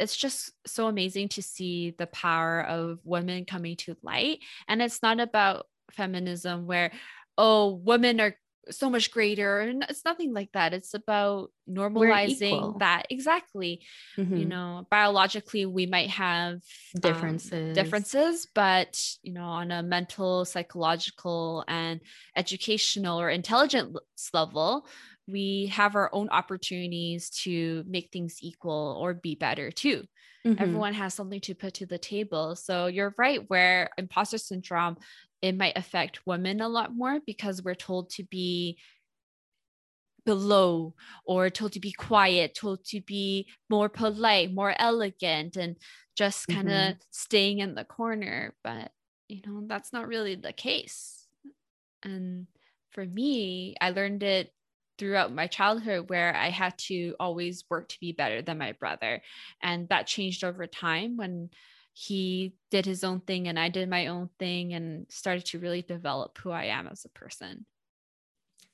it's 0.00 0.16
just 0.16 0.52
so 0.66 0.86
amazing 0.86 1.28
to 1.28 1.42
see 1.42 1.94
the 1.96 2.06
power 2.06 2.62
of 2.62 2.98
women 3.04 3.44
coming 3.44 3.76
to 3.76 3.96
light. 4.02 4.40
And 4.66 4.80
it's 4.80 5.02
not 5.02 5.20
about 5.20 5.66
feminism 5.92 6.66
where, 6.66 6.92
oh, 7.36 7.74
women 7.74 8.20
are 8.20 8.34
so 8.70 8.90
much 8.90 9.10
greater. 9.10 9.60
And 9.60 9.84
it's 9.88 10.04
nothing 10.04 10.32
like 10.32 10.50
that. 10.52 10.72
It's 10.72 10.94
about 10.94 11.50
normalizing 11.68 12.78
that. 12.78 13.06
Exactly. 13.10 13.82
Mm-hmm. 14.16 14.36
You 14.36 14.44
know, 14.44 14.86
biologically, 14.90 15.66
we 15.66 15.86
might 15.86 16.10
have 16.10 16.60
differences, 16.98 17.52
um, 17.52 17.72
differences, 17.72 18.46
but, 18.54 19.00
you 19.22 19.32
know, 19.32 19.44
on 19.44 19.70
a 19.72 19.82
mental, 19.82 20.44
psychological, 20.44 21.64
and 21.68 22.00
educational 22.36 23.20
or 23.20 23.30
intelligence 23.30 23.96
level, 24.32 24.86
we 25.30 25.66
have 25.66 25.96
our 25.96 26.10
own 26.12 26.28
opportunities 26.30 27.30
to 27.42 27.84
make 27.86 28.10
things 28.12 28.38
equal 28.40 28.98
or 29.00 29.14
be 29.14 29.34
better 29.34 29.70
too. 29.70 30.04
Mm-hmm. 30.46 30.62
Everyone 30.62 30.94
has 30.94 31.14
something 31.14 31.40
to 31.42 31.54
put 31.54 31.74
to 31.74 31.86
the 31.86 31.98
table. 31.98 32.56
So 32.56 32.86
you're 32.86 33.14
right, 33.18 33.48
where 33.48 33.90
imposter 33.98 34.38
syndrome, 34.38 34.96
it 35.42 35.56
might 35.56 35.76
affect 35.76 36.26
women 36.26 36.60
a 36.60 36.68
lot 36.68 36.94
more 36.94 37.20
because 37.26 37.62
we're 37.62 37.74
told 37.74 38.10
to 38.10 38.24
be 38.24 38.78
below 40.26 40.94
or 41.24 41.50
told 41.50 41.72
to 41.72 41.80
be 41.80 41.92
quiet, 41.92 42.54
told 42.54 42.84
to 42.84 43.00
be 43.00 43.48
more 43.68 43.88
polite, 43.88 44.52
more 44.52 44.74
elegant, 44.78 45.56
and 45.56 45.76
just 46.16 46.46
kind 46.46 46.68
of 46.68 46.74
mm-hmm. 46.74 46.98
staying 47.10 47.58
in 47.58 47.74
the 47.74 47.84
corner. 47.84 48.54
But, 48.62 48.92
you 49.28 49.40
know, 49.46 49.62
that's 49.66 49.92
not 49.92 50.08
really 50.08 50.34
the 50.34 50.52
case. 50.52 51.26
And 52.02 52.46
for 52.92 53.04
me, 53.04 53.76
I 53.80 53.90
learned 53.90 54.22
it 54.22 54.52
throughout 55.00 55.34
my 55.34 55.46
childhood 55.46 56.10
where 56.10 56.36
I 56.36 56.50
had 56.50 56.76
to 56.78 57.16
always 57.18 57.64
work 57.70 57.88
to 57.88 58.00
be 58.00 58.12
better 58.12 58.42
than 58.42 58.58
my 58.58 58.72
brother. 58.72 59.22
And 59.62 59.88
that 59.88 60.06
changed 60.06 60.44
over 60.44 60.66
time 60.66 61.16
when 61.16 61.48
he 61.94 62.54
did 62.70 62.84
his 62.84 63.02
own 63.02 63.20
thing 63.20 63.48
and 63.48 63.58
I 63.58 63.70
did 63.70 63.88
my 63.88 64.08
own 64.08 64.28
thing 64.38 64.74
and 64.74 65.06
started 65.08 65.46
to 65.46 65.58
really 65.58 65.80
develop 65.80 66.36
who 66.38 66.50
I 66.50 66.64
am 66.66 66.86
as 66.86 67.06
a 67.06 67.18
person. 67.18 67.64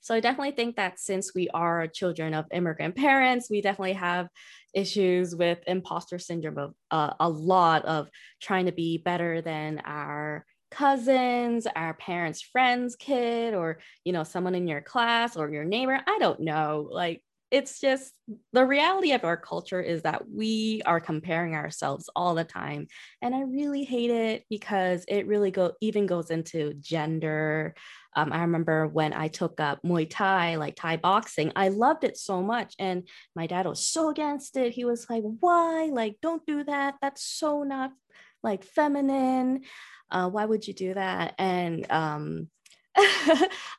So 0.00 0.14
I 0.14 0.20
definitely 0.20 0.52
think 0.52 0.76
that 0.76 0.98
since 0.98 1.32
we 1.34 1.48
are 1.50 1.86
children 1.86 2.34
of 2.34 2.46
immigrant 2.52 2.96
parents, 2.96 3.48
we 3.48 3.60
definitely 3.60 3.94
have 3.94 4.28
issues 4.74 5.34
with 5.34 5.58
imposter 5.66 6.18
syndrome 6.18 6.58
of 6.58 6.74
uh, 6.90 7.14
a 7.18 7.28
lot 7.28 7.84
of 7.84 8.08
trying 8.40 8.66
to 8.66 8.72
be 8.72 8.98
better 8.98 9.40
than 9.40 9.80
our 9.84 10.44
cousins, 10.70 11.66
our 11.74 11.94
parents' 11.94 12.42
friends' 12.42 12.96
kid, 12.96 13.54
or 13.54 13.78
you 14.04 14.12
know, 14.12 14.24
someone 14.24 14.54
in 14.54 14.66
your 14.66 14.82
class 14.82 15.36
or 15.36 15.50
your 15.50 15.64
neighbor. 15.64 16.00
I 16.06 16.18
don't 16.18 16.40
know. 16.40 16.88
Like 16.90 17.22
it's 17.50 17.80
just 17.80 18.12
the 18.52 18.64
reality 18.64 19.12
of 19.12 19.24
our 19.24 19.36
culture 19.36 19.80
is 19.80 20.02
that 20.02 20.28
we 20.28 20.82
are 20.84 20.98
comparing 20.98 21.54
ourselves 21.54 22.10
all 22.16 22.34
the 22.34 22.44
time. 22.44 22.88
And 23.22 23.34
i 23.34 23.42
really 23.42 23.84
hate 23.84 24.10
it 24.10 24.44
because 24.50 25.04
it 25.06 25.26
really 25.26 25.50
go 25.50 25.72
even 25.80 26.06
goes 26.06 26.30
into 26.30 26.74
gender. 26.74 27.74
Um, 28.16 28.32
i 28.32 28.40
remember 28.40 28.88
when 28.88 29.12
i 29.12 29.28
took 29.28 29.60
up 29.60 29.80
muay 29.84 30.08
thai 30.08 30.56
like 30.56 30.74
thai 30.74 30.96
boxing 30.96 31.52
i 31.54 31.68
loved 31.68 32.02
it 32.02 32.16
so 32.16 32.42
much. 32.42 32.74
And 32.78 33.06
my 33.36 33.46
dad 33.46 33.66
was 33.66 33.86
so 33.86 34.10
against 34.10 34.56
it. 34.56 34.72
He 34.72 34.84
was 34.84 35.08
like 35.08 35.22
why? 35.40 35.90
Like 35.92 36.16
don't 36.22 36.44
do 36.46 36.64
that. 36.64 36.96
That's 37.00 37.22
so 37.22 37.62
not 37.62 37.92
like 38.46 38.64
feminine 38.64 39.62
uh, 40.10 40.28
why 40.30 40.44
would 40.44 40.66
you 40.66 40.72
do 40.72 40.94
that 40.94 41.34
and 41.38 41.90
um, 41.90 42.48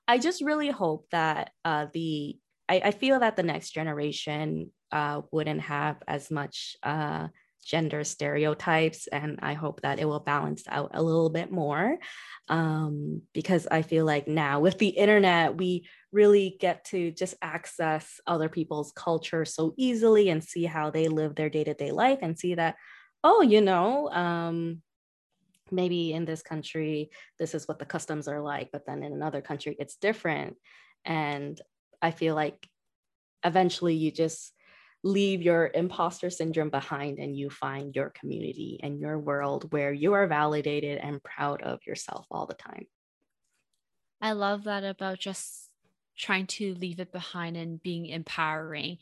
i 0.08 0.20
just 0.22 0.44
really 0.44 0.70
hope 0.70 1.08
that 1.12 1.52
uh, 1.66 1.88
the 1.94 2.38
I, 2.70 2.82
I, 2.86 2.92
feel 2.92 3.22
that 3.22 3.38
the 3.38 3.44
next 3.44 3.72
generation 3.72 4.72
uh, 4.92 5.22
wouldn't 5.32 5.62
have 5.62 6.04
as 6.06 6.30
much 6.30 6.76
uh, 6.84 7.30
gender 7.68 8.04
stereotypes. 8.04 9.08
And 9.08 9.40
I 9.42 9.54
hope 9.54 9.82
that 9.82 10.00
it 10.00 10.06
will 10.06 10.22
balance 10.22 10.64
out 10.70 10.92
a 10.94 11.04
little 11.04 11.30
bit 11.30 11.52
more. 11.52 11.98
Um, 12.48 13.24
because 13.34 13.68
I 13.70 13.82
feel 13.82 14.06
like 14.06 14.28
now 14.28 14.62
with 14.62 14.78
the 14.78 14.88
internet, 14.88 15.58
we 15.58 15.88
really 16.14 16.56
get 16.60 16.86
to 16.86 17.12
just 17.12 17.36
access 17.42 18.22
other 18.26 18.48
people's 18.48 18.94
culture 18.94 19.44
so 19.44 19.74
easily 19.78 20.30
and 20.30 20.42
see 20.42 20.64
how 20.64 20.90
they 20.90 21.10
live 21.10 21.36
their 21.36 21.50
day 21.50 21.66
to 21.66 21.74
day 21.74 21.92
life 21.92 22.20
and 22.22 22.40
see 22.40 22.56
that, 22.56 22.76
oh, 23.28 23.42
you 23.42 23.60
know, 23.60 24.10
um, 24.10 24.82
maybe 25.70 26.14
in 26.14 26.24
this 26.24 26.42
country, 26.42 27.10
this 27.38 27.54
is 27.54 27.68
what 27.68 27.78
the 27.78 27.86
customs 27.86 28.30
are 28.30 28.40
like, 28.40 28.70
but 28.72 28.86
then 28.86 29.04
in 29.04 29.12
another 29.12 29.42
country, 29.42 29.76
it's 29.80 29.98
different. 29.98 30.56
And 31.04 31.60
I 32.02 32.12
feel 32.12 32.36
like 32.36 32.66
eventually 33.44 33.96
you 33.96 34.12
just 34.12 34.54
leave 35.04 35.42
your 35.42 35.70
imposter 35.74 36.30
syndrome 36.30 36.70
behind 36.70 37.20
and 37.20 37.36
you 37.36 37.50
find 37.50 37.94
your 37.94 38.12
community 38.12 38.80
and 38.82 39.02
your 39.02 39.20
world 39.20 39.74
where 39.74 39.92
you 39.92 40.14
are 40.14 40.28
validated 40.28 40.98
and 40.98 41.22
proud 41.22 41.62
of 41.62 41.80
yourself 41.86 42.26
all 42.32 42.46
the 42.46 42.54
time. 42.54 42.86
I 44.22 44.32
love 44.32 44.64
that 44.64 44.86
about 44.86 45.20
just 45.20 45.70
trying 46.18 46.48
to 46.48 46.74
leave 46.76 47.02
it 47.02 47.12
behind 47.12 47.58
and 47.58 47.84
being 47.84 48.06
empowering. 48.06 49.00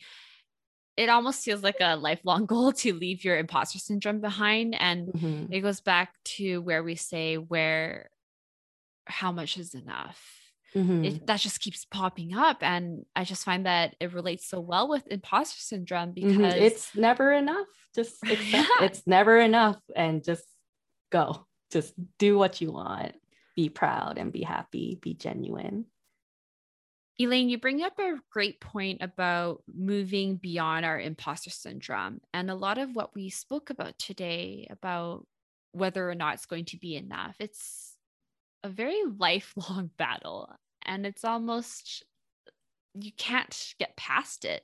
It 0.98 1.10
almost 1.10 1.44
feels 1.44 1.64
like 1.64 1.78
a 1.80 1.96
lifelong 1.96 2.46
goal 2.48 2.72
to 2.74 2.94
leave 2.94 3.24
your 3.24 3.38
imposter 3.38 3.80
syndrome 3.80 4.22
behind. 4.22 4.76
And 4.80 5.08
mm-hmm. 5.08 5.54
it 5.54 5.62
goes 5.62 5.82
back 5.82 6.14
to 6.36 6.62
where 6.62 6.84
we 6.84 6.96
say, 6.96 7.36
where, 7.36 8.10
how 9.06 9.32
much 9.32 9.58
is 9.58 9.74
enough? 9.74 10.22
Mm-hmm. 10.76 11.06
It, 11.06 11.28
that 11.28 11.40
just 11.40 11.62
keeps 11.62 11.86
popping 11.86 12.36
up. 12.36 12.58
And 12.62 13.06
I 13.16 13.24
just 13.24 13.46
find 13.46 13.66
that 13.66 13.96
it 14.00 14.14
relates 14.14 14.48
so 14.48 14.60
well 14.60 14.90
with 14.90 15.08
imposter 15.08 15.60
syndrome 15.60 16.14
mm-hmm. 16.14 16.28
because 16.28 16.54
mm-hmm. 16.54 16.64
it's 16.64 16.96
never 16.96 17.32
enough. 17.32 17.68
Just 17.94 18.16
yeah. 18.26 18.66
it's 18.82 19.08
never 19.08 19.40
enough 19.40 19.80
and 19.96 20.24
just 20.24 20.44
go. 21.12 21.46
Just 21.72 21.94
do 22.20 22.38
what 22.38 22.62
you 22.62 22.72
want. 22.72 23.16
Be 23.56 23.70
proud 23.70 24.18
and 24.18 24.34
be 24.34 24.44
happy, 24.44 25.00
be 25.02 25.14
genuine. 25.14 25.86
Elaine, 27.18 27.48
you 27.48 27.58
bring 27.58 27.82
up 27.82 27.98
a 27.98 28.20
great 28.30 28.60
point 28.60 29.02
about 29.02 29.64
moving 29.74 30.36
beyond 30.36 30.86
our 30.86 31.00
imposter 31.00 31.50
syndrome. 31.50 32.20
And 32.34 32.52
a 32.52 32.56
lot 32.56 32.78
of 32.78 32.94
what 32.94 33.16
we 33.16 33.30
spoke 33.30 33.70
about 33.70 33.98
today 33.98 34.68
about 34.70 35.26
whether 35.72 36.10
or 36.10 36.16
not 36.16 36.36
it's 36.36 36.46
going 36.46 36.66
to 36.66 36.78
be 36.78 36.96
enough, 36.96 37.36
it's 37.40 37.96
a 38.64 38.70
very 38.70 39.02
lifelong 39.18 39.92
battle 39.98 40.54
and 40.86 41.06
it's 41.06 41.24
almost 41.24 42.04
you 42.94 43.12
can't 43.18 43.74
get 43.80 43.98
past 43.98 44.46
it 44.46 44.64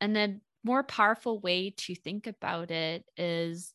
and 0.00 0.14
the 0.14 0.40
more 0.62 0.82
powerful 0.82 1.40
way 1.40 1.70
to 1.70 1.94
think 1.94 2.26
about 2.26 2.70
it 2.70 3.04
is 3.16 3.72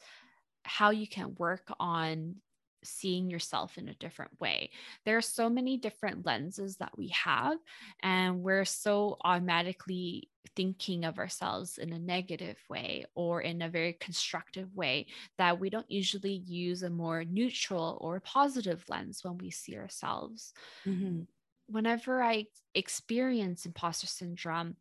how 0.63 0.89
you 0.89 1.07
can 1.07 1.36
work 1.36 1.72
on 1.80 2.36
seeing 2.84 3.30
yourself 3.30 3.77
in 3.77 3.89
a 3.89 3.95
different 3.95 4.39
way. 4.39 4.71
There 5.05 5.17
are 5.17 5.21
so 5.21 5.49
many 5.49 5.77
different 5.77 6.25
lenses 6.25 6.77
that 6.77 6.97
we 6.97 7.09
have, 7.09 7.57
and 8.01 8.41
we're 8.41 8.65
so 8.65 9.17
automatically 9.23 10.30
thinking 10.55 11.05
of 11.05 11.19
ourselves 11.19 11.77
in 11.77 11.93
a 11.93 11.99
negative 11.99 12.57
way 12.69 13.05
or 13.15 13.41
in 13.41 13.61
a 13.61 13.69
very 13.69 13.93
constructive 13.93 14.75
way 14.75 15.07
that 15.38 15.59
we 15.59 15.69
don't 15.69 15.89
usually 15.91 16.43
use 16.45 16.84
a 16.84 16.89
more 16.89 17.23
neutral 17.23 17.97
or 18.01 18.19
positive 18.19 18.84
lens 18.89 19.23
when 19.23 19.38
we 19.38 19.51
see 19.51 19.77
ourselves. 19.77 20.53
Mm-hmm 20.86 21.21
whenever 21.69 22.21
I 22.21 22.47
experience 22.73 23.65
imposter 23.65 24.07
syndrome, 24.07 24.75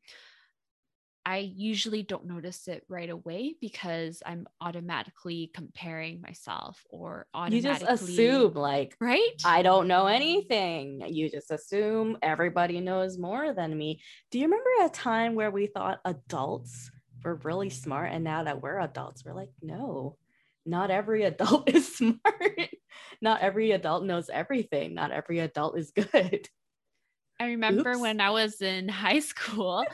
I 1.29 1.53
usually 1.55 2.03
don't 2.03 2.25
notice 2.25 2.69
it 2.69 2.85
right 2.89 3.11
away 3.11 3.55
because 3.61 4.23
I'm 4.25 4.47
automatically 4.63 5.51
comparing 5.53 6.23
myself 6.23 6.83
or 6.89 7.27
automatically. 7.35 7.69
You 7.71 7.79
just 7.87 8.03
assume, 8.03 8.55
like, 8.55 8.97
right? 8.99 9.35
I 9.45 9.61
don't 9.61 9.89
know 9.89 10.07
anything. 10.07 11.03
You 11.07 11.29
just 11.29 11.51
assume 11.51 12.17
everybody 12.23 12.81
knows 12.81 13.19
more 13.19 13.53
than 13.53 13.77
me. 13.77 14.01
Do 14.31 14.39
you 14.39 14.47
remember 14.47 14.71
a 14.87 14.89
time 14.89 15.35
where 15.35 15.51
we 15.51 15.67
thought 15.67 16.01
adults 16.07 16.91
were 17.23 17.35
really 17.45 17.69
smart? 17.69 18.11
And 18.11 18.25
now 18.25 18.45
that 18.45 18.63
we're 18.63 18.81
adults, 18.81 19.23
we're 19.23 19.35
like, 19.35 19.51
no, 19.61 20.17
not 20.65 20.91
every 20.91 21.25
adult 21.25 21.69
is 21.69 21.95
smart. 21.95 22.71
not 23.21 23.43
every 23.43 23.73
adult 23.73 24.03
knows 24.03 24.31
everything. 24.31 24.95
Not 24.95 25.11
every 25.11 25.41
adult 25.41 25.77
is 25.77 25.91
good. 25.91 26.49
I 27.41 27.47
remember 27.47 27.91
Oops. 27.91 28.01
when 28.01 28.21
I 28.21 28.31
was 28.31 28.61
in 28.61 28.89
high 28.89 29.19
school 29.33 29.85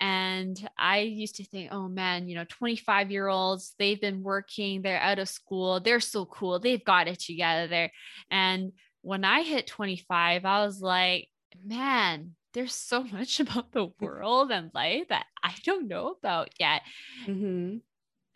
and 0.00 0.68
I 0.78 1.00
used 1.00 1.36
to 1.36 1.44
think, 1.44 1.72
oh 1.72 1.88
man, 1.88 2.28
you 2.28 2.34
know, 2.34 2.44
25 2.48 3.10
year 3.10 3.28
olds, 3.28 3.74
they've 3.78 4.00
been 4.00 4.22
working, 4.22 4.82
they're 4.82 5.00
out 5.00 5.18
of 5.18 5.28
school, 5.28 5.80
they're 5.80 6.00
so 6.00 6.24
cool, 6.24 6.58
they've 6.58 6.84
got 6.84 7.08
it 7.08 7.20
together. 7.20 7.90
And 8.30 8.72
when 9.02 9.24
I 9.24 9.42
hit 9.42 9.66
25, 9.66 10.44
I 10.44 10.64
was 10.64 10.80
like, 10.80 11.28
man, 11.64 12.34
there's 12.54 12.74
so 12.74 13.04
much 13.04 13.40
about 13.40 13.72
the 13.72 13.88
world 14.00 14.50
and 14.50 14.70
life 14.74 15.08
that 15.08 15.26
I 15.42 15.54
don't 15.64 15.88
know 15.88 16.16
about 16.18 16.50
yet. 16.58 16.82
Mm-hmm. 17.26 17.78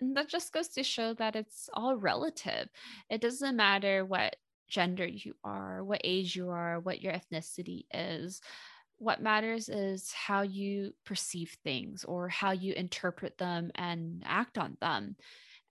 And 0.00 0.16
that 0.16 0.28
just 0.28 0.52
goes 0.52 0.68
to 0.68 0.84
show 0.84 1.14
that 1.14 1.34
it's 1.34 1.68
all 1.72 1.96
relative. 1.96 2.68
It 3.10 3.20
doesn't 3.20 3.56
matter 3.56 4.04
what 4.04 4.36
gender 4.68 5.06
you 5.06 5.34
are, 5.44 5.82
what 5.82 6.00
age 6.04 6.36
you 6.36 6.50
are, 6.50 6.80
what 6.80 7.02
your 7.02 7.12
ethnicity 7.12 7.84
is. 7.92 8.40
What 8.98 9.22
matters 9.22 9.68
is 9.68 10.12
how 10.12 10.42
you 10.42 10.92
perceive 11.04 11.56
things 11.62 12.04
or 12.04 12.28
how 12.28 12.50
you 12.50 12.72
interpret 12.72 13.38
them 13.38 13.70
and 13.76 14.22
act 14.26 14.58
on 14.58 14.76
them. 14.80 15.16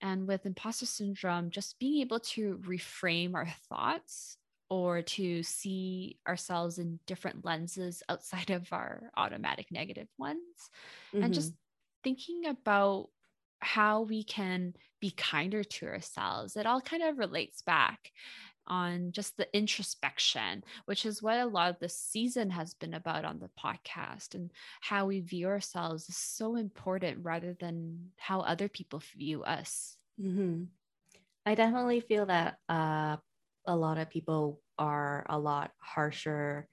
And 0.00 0.26
with 0.26 0.46
imposter 0.46 0.86
syndrome, 0.86 1.50
just 1.50 1.78
being 1.78 2.00
able 2.00 2.20
to 2.20 2.58
reframe 2.66 3.34
our 3.34 3.48
thoughts 3.68 4.38
or 4.70 5.02
to 5.02 5.42
see 5.42 6.18
ourselves 6.26 6.78
in 6.78 7.00
different 7.06 7.44
lenses 7.44 8.02
outside 8.08 8.50
of 8.50 8.72
our 8.72 9.10
automatic 9.16 9.66
negative 9.70 10.08
ones, 10.18 10.38
mm-hmm. 11.12 11.24
and 11.24 11.34
just 11.34 11.52
thinking 12.04 12.46
about 12.46 13.08
how 13.60 14.02
we 14.02 14.22
can 14.22 14.74
be 15.00 15.10
kinder 15.10 15.64
to 15.64 15.86
ourselves. 15.86 16.56
It 16.56 16.66
all 16.66 16.80
kind 16.80 17.02
of 17.02 17.18
relates 17.18 17.62
back 17.62 18.12
on 18.68 19.12
just 19.12 19.36
the 19.36 19.48
introspection, 19.56 20.62
which 20.84 21.04
is 21.04 21.22
what 21.22 21.38
a 21.38 21.46
lot 21.46 21.70
of 21.70 21.78
the 21.80 21.88
season 21.88 22.50
has 22.50 22.74
been 22.74 22.94
about 22.94 23.24
on 23.24 23.38
the 23.38 23.50
podcast 23.58 24.34
and 24.34 24.52
how 24.80 25.06
we 25.06 25.20
view 25.20 25.48
ourselves 25.48 26.08
is 26.08 26.16
so 26.16 26.56
important 26.56 27.18
rather 27.22 27.56
than 27.58 28.10
how 28.16 28.40
other 28.40 28.68
people 28.68 29.02
view 29.16 29.42
us. 29.42 29.96
Mm-hmm. 30.20 30.64
I 31.46 31.54
definitely 31.54 32.00
feel 32.00 32.26
that 32.26 32.58
uh, 32.68 33.16
a 33.66 33.76
lot 33.76 33.98
of 33.98 34.10
people 34.10 34.60
are 34.78 35.26
a 35.28 35.38
lot 35.38 35.72
harsher 35.78 36.68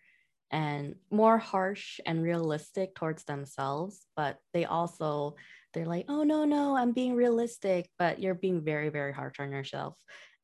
and 0.51 0.95
more 1.09 1.37
harsh 1.37 1.99
and 2.05 2.21
realistic 2.21 2.95
towards 2.95 3.23
themselves, 3.23 4.05
but 4.15 4.37
they 4.53 4.65
also 4.65 5.35
they're 5.73 5.85
like, 5.85 6.05
oh 6.07 6.23
no, 6.23 6.45
no, 6.45 6.75
I'm 6.75 6.93
being 6.93 7.15
realistic, 7.15 7.89
but 7.99 8.19
you're 8.21 8.33
being 8.33 8.63
very, 8.63 8.87
very 8.89 9.11
harsh 9.11 9.39
on 9.39 9.51
yourself 9.51 9.95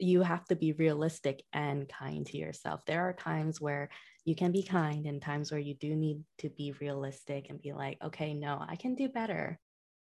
you 0.02 0.22
have 0.22 0.46
to 0.46 0.56
be 0.56 0.74
realistic 0.74 1.44
and 1.54 1.88
kind 1.88 2.26
to 2.28 2.38
yourself. 2.38 2.86
There 2.86 3.08
are 3.08 3.14
times 3.14 3.62
where 3.62 3.90
you 4.26 4.36
can 4.36 4.52
be 4.52 4.64
kind 4.64 5.06
and 5.06 5.22
times 5.22 5.52
where 5.52 5.60
you 5.60 5.74
do 5.74 5.96
need 5.96 6.24
to 6.40 6.50
be 6.50 6.74
realistic 6.80 7.50
and 7.50 7.62
be 7.62 7.74
like, 7.74 7.98
okay, 8.04 8.34
no, 8.34 8.64
I 8.68 8.76
can 8.76 8.96
do 8.96 9.10
better. 9.10 9.60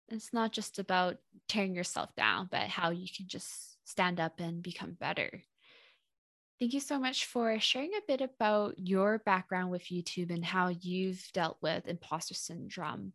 It's 0.08 0.32
not 0.32 0.52
just 0.52 0.78
about 0.78 1.16
tearing 1.48 1.74
yourself 1.74 2.14
down, 2.16 2.48
but 2.50 2.68
how 2.68 2.90
you 2.90 3.08
can 3.14 3.26
just 3.26 3.76
stand 3.88 4.20
up 4.20 4.38
and 4.40 4.62
become 4.62 4.92
better. 4.92 5.42
Thank 6.58 6.72
you 6.72 6.80
so 6.80 6.98
much 6.98 7.26
for 7.26 7.58
sharing 7.60 7.92
a 7.94 8.06
bit 8.06 8.20
about 8.20 8.78
your 8.78 9.18
background 9.26 9.70
with 9.70 9.84
YouTube 9.84 10.30
and 10.30 10.44
how 10.44 10.68
you've 10.68 11.26
dealt 11.34 11.58
with 11.60 11.86
imposter 11.86 12.34
syndrome. 12.34 13.12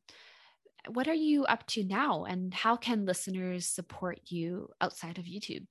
What 0.88 1.08
are 1.08 1.14
you 1.14 1.46
up 1.46 1.66
to 1.68 1.84
now, 1.84 2.26
and 2.26 2.54
how 2.54 2.76
can 2.76 3.06
listeners 3.06 3.68
support 3.68 4.20
you 4.26 4.70
outside 4.80 5.18
of 5.18 5.26
YouTube? 5.26 5.66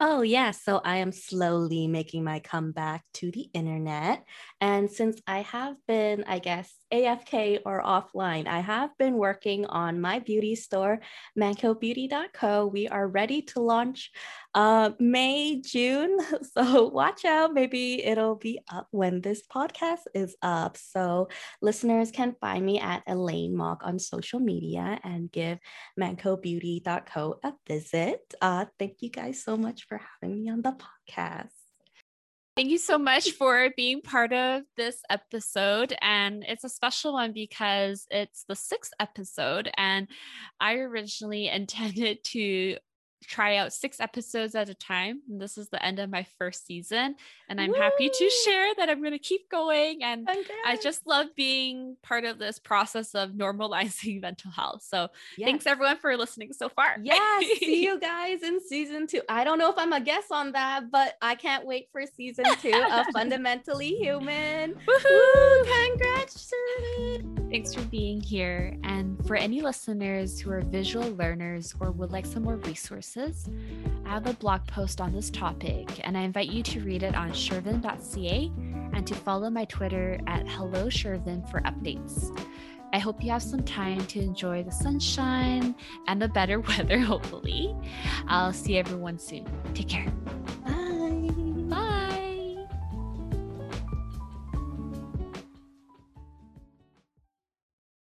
Oh, 0.00 0.22
yeah. 0.22 0.50
So 0.50 0.80
I 0.84 0.96
am 0.96 1.12
slowly 1.12 1.86
making 1.86 2.24
my 2.24 2.40
comeback 2.40 3.04
to 3.14 3.30
the 3.30 3.48
internet. 3.54 4.24
And 4.60 4.90
since 4.90 5.20
I 5.26 5.42
have 5.42 5.76
been, 5.86 6.24
I 6.26 6.40
guess, 6.40 6.74
AFK 6.92 7.60
or 7.64 7.80
offline, 7.80 8.48
I 8.48 8.58
have 8.58 8.90
been 8.98 9.14
working 9.14 9.66
on 9.66 10.00
my 10.00 10.18
beauty 10.18 10.56
store, 10.56 11.00
mancobeauty.co. 11.38 12.66
We 12.66 12.88
are 12.88 13.06
ready 13.06 13.42
to 13.42 13.60
launch 13.60 14.10
uh, 14.54 14.90
May, 14.98 15.60
June. 15.60 16.18
So 16.54 16.88
watch 16.88 17.24
out. 17.24 17.52
Maybe 17.52 18.04
it'll 18.04 18.36
be 18.36 18.60
up 18.70 18.86
when 18.92 19.20
this 19.20 19.42
podcast 19.46 20.06
is 20.14 20.36
up. 20.42 20.76
So 20.76 21.28
listeners 21.60 22.12
can 22.12 22.36
find 22.40 22.64
me 22.64 22.78
at 22.78 23.02
Elaine 23.08 23.56
Mok 23.56 23.82
on 23.84 23.98
social 23.98 24.38
media 24.38 25.00
and 25.02 25.32
give 25.32 25.58
mancobeauty.co 25.98 27.40
a 27.42 27.52
visit. 27.66 28.20
Uh, 28.40 28.66
thank 28.78 28.98
you 29.00 29.10
guys 29.10 29.42
so 29.42 29.56
much 29.56 29.86
for 29.88 30.00
having 30.20 30.44
me 30.44 30.50
on 30.50 30.62
the 30.62 30.76
podcast. 31.10 31.50
Thank 32.56 32.70
you 32.70 32.78
so 32.78 32.98
much 32.98 33.32
for 33.32 33.70
being 33.76 34.00
part 34.00 34.32
of 34.32 34.62
this 34.76 35.00
episode. 35.10 35.92
And 36.00 36.44
it's 36.46 36.62
a 36.62 36.68
special 36.68 37.14
one 37.14 37.32
because 37.32 38.06
it's 38.12 38.44
the 38.46 38.54
sixth 38.54 38.92
episode. 39.00 39.72
And 39.76 40.06
I 40.60 40.74
originally 40.74 41.48
intended 41.52 42.22
to 42.24 42.76
try 43.26 43.56
out 43.56 43.72
six 43.72 44.00
episodes 44.00 44.54
at 44.54 44.68
a 44.68 44.74
time. 44.74 45.20
And 45.28 45.40
this 45.40 45.58
is 45.58 45.68
the 45.68 45.84
end 45.84 45.98
of 45.98 46.10
my 46.10 46.26
first 46.38 46.66
season. 46.66 47.16
And 47.48 47.60
I'm 47.60 47.70
Woo! 47.70 47.76
happy 47.76 48.08
to 48.08 48.30
share 48.44 48.74
that 48.76 48.88
I'm 48.88 49.00
going 49.00 49.12
to 49.12 49.18
keep 49.18 49.50
going. 49.50 50.02
And 50.02 50.26
Congrats. 50.26 50.50
I 50.64 50.76
just 50.76 51.06
love 51.06 51.26
being 51.36 51.96
part 52.02 52.24
of 52.24 52.38
this 52.38 52.58
process 52.58 53.14
of 53.14 53.30
normalizing 53.30 54.20
mental 54.22 54.50
health. 54.50 54.82
So 54.82 55.08
yes. 55.36 55.46
thanks 55.46 55.66
everyone 55.66 55.98
for 55.98 56.16
listening 56.16 56.52
so 56.52 56.68
far. 56.68 56.96
Yeah. 57.02 57.40
see 57.58 57.84
you 57.84 57.98
guys 58.00 58.42
in 58.42 58.60
season 58.66 59.06
two. 59.06 59.22
I 59.28 59.44
don't 59.44 59.58
know 59.58 59.70
if 59.70 59.78
I'm 59.78 59.92
a 59.92 60.00
guest 60.00 60.28
on 60.30 60.52
that, 60.52 60.90
but 60.90 61.14
I 61.22 61.34
can't 61.34 61.66
wait 61.66 61.88
for 61.92 62.02
season 62.06 62.44
two 62.60 62.84
of 62.90 63.06
Fundamentally 63.12 63.94
Human. 63.96 64.74
Woohoo! 64.74 65.86
Congrats, 65.86 66.52
Thanks 67.50 67.72
for 67.74 67.82
being 67.82 68.20
here. 68.20 68.76
And 68.82 69.24
for 69.26 69.36
any 69.36 69.60
listeners 69.60 70.40
who 70.40 70.50
are 70.50 70.60
visual 70.60 71.14
learners 71.14 71.74
or 71.78 71.92
would 71.92 72.10
like 72.10 72.26
some 72.26 72.42
more 72.42 72.56
resources, 72.56 73.13
I 73.16 74.08
have 74.08 74.26
a 74.26 74.32
blog 74.34 74.66
post 74.66 75.00
on 75.00 75.12
this 75.12 75.30
topic, 75.30 76.00
and 76.04 76.18
I 76.18 76.22
invite 76.22 76.48
you 76.48 76.62
to 76.64 76.80
read 76.80 77.04
it 77.04 77.14
on 77.14 77.30
shervin.ca 77.30 78.52
and 78.92 79.06
to 79.06 79.14
follow 79.14 79.50
my 79.50 79.64
Twitter 79.66 80.18
at 80.26 80.48
hello 80.48 80.86
shervin 80.86 81.48
for 81.50 81.60
updates. 81.60 82.36
I 82.92 82.98
hope 82.98 83.22
you 83.22 83.30
have 83.30 83.42
some 83.42 83.62
time 83.62 84.04
to 84.06 84.20
enjoy 84.20 84.64
the 84.64 84.72
sunshine 84.72 85.76
and 86.08 86.20
the 86.20 86.28
better 86.28 86.60
weather, 86.68 86.98
hopefully. 86.98 87.74
I'll 88.26 88.52
see 88.52 88.78
everyone 88.78 89.18
soon. 89.18 89.46
Take 89.74 89.88
care. 89.88 90.12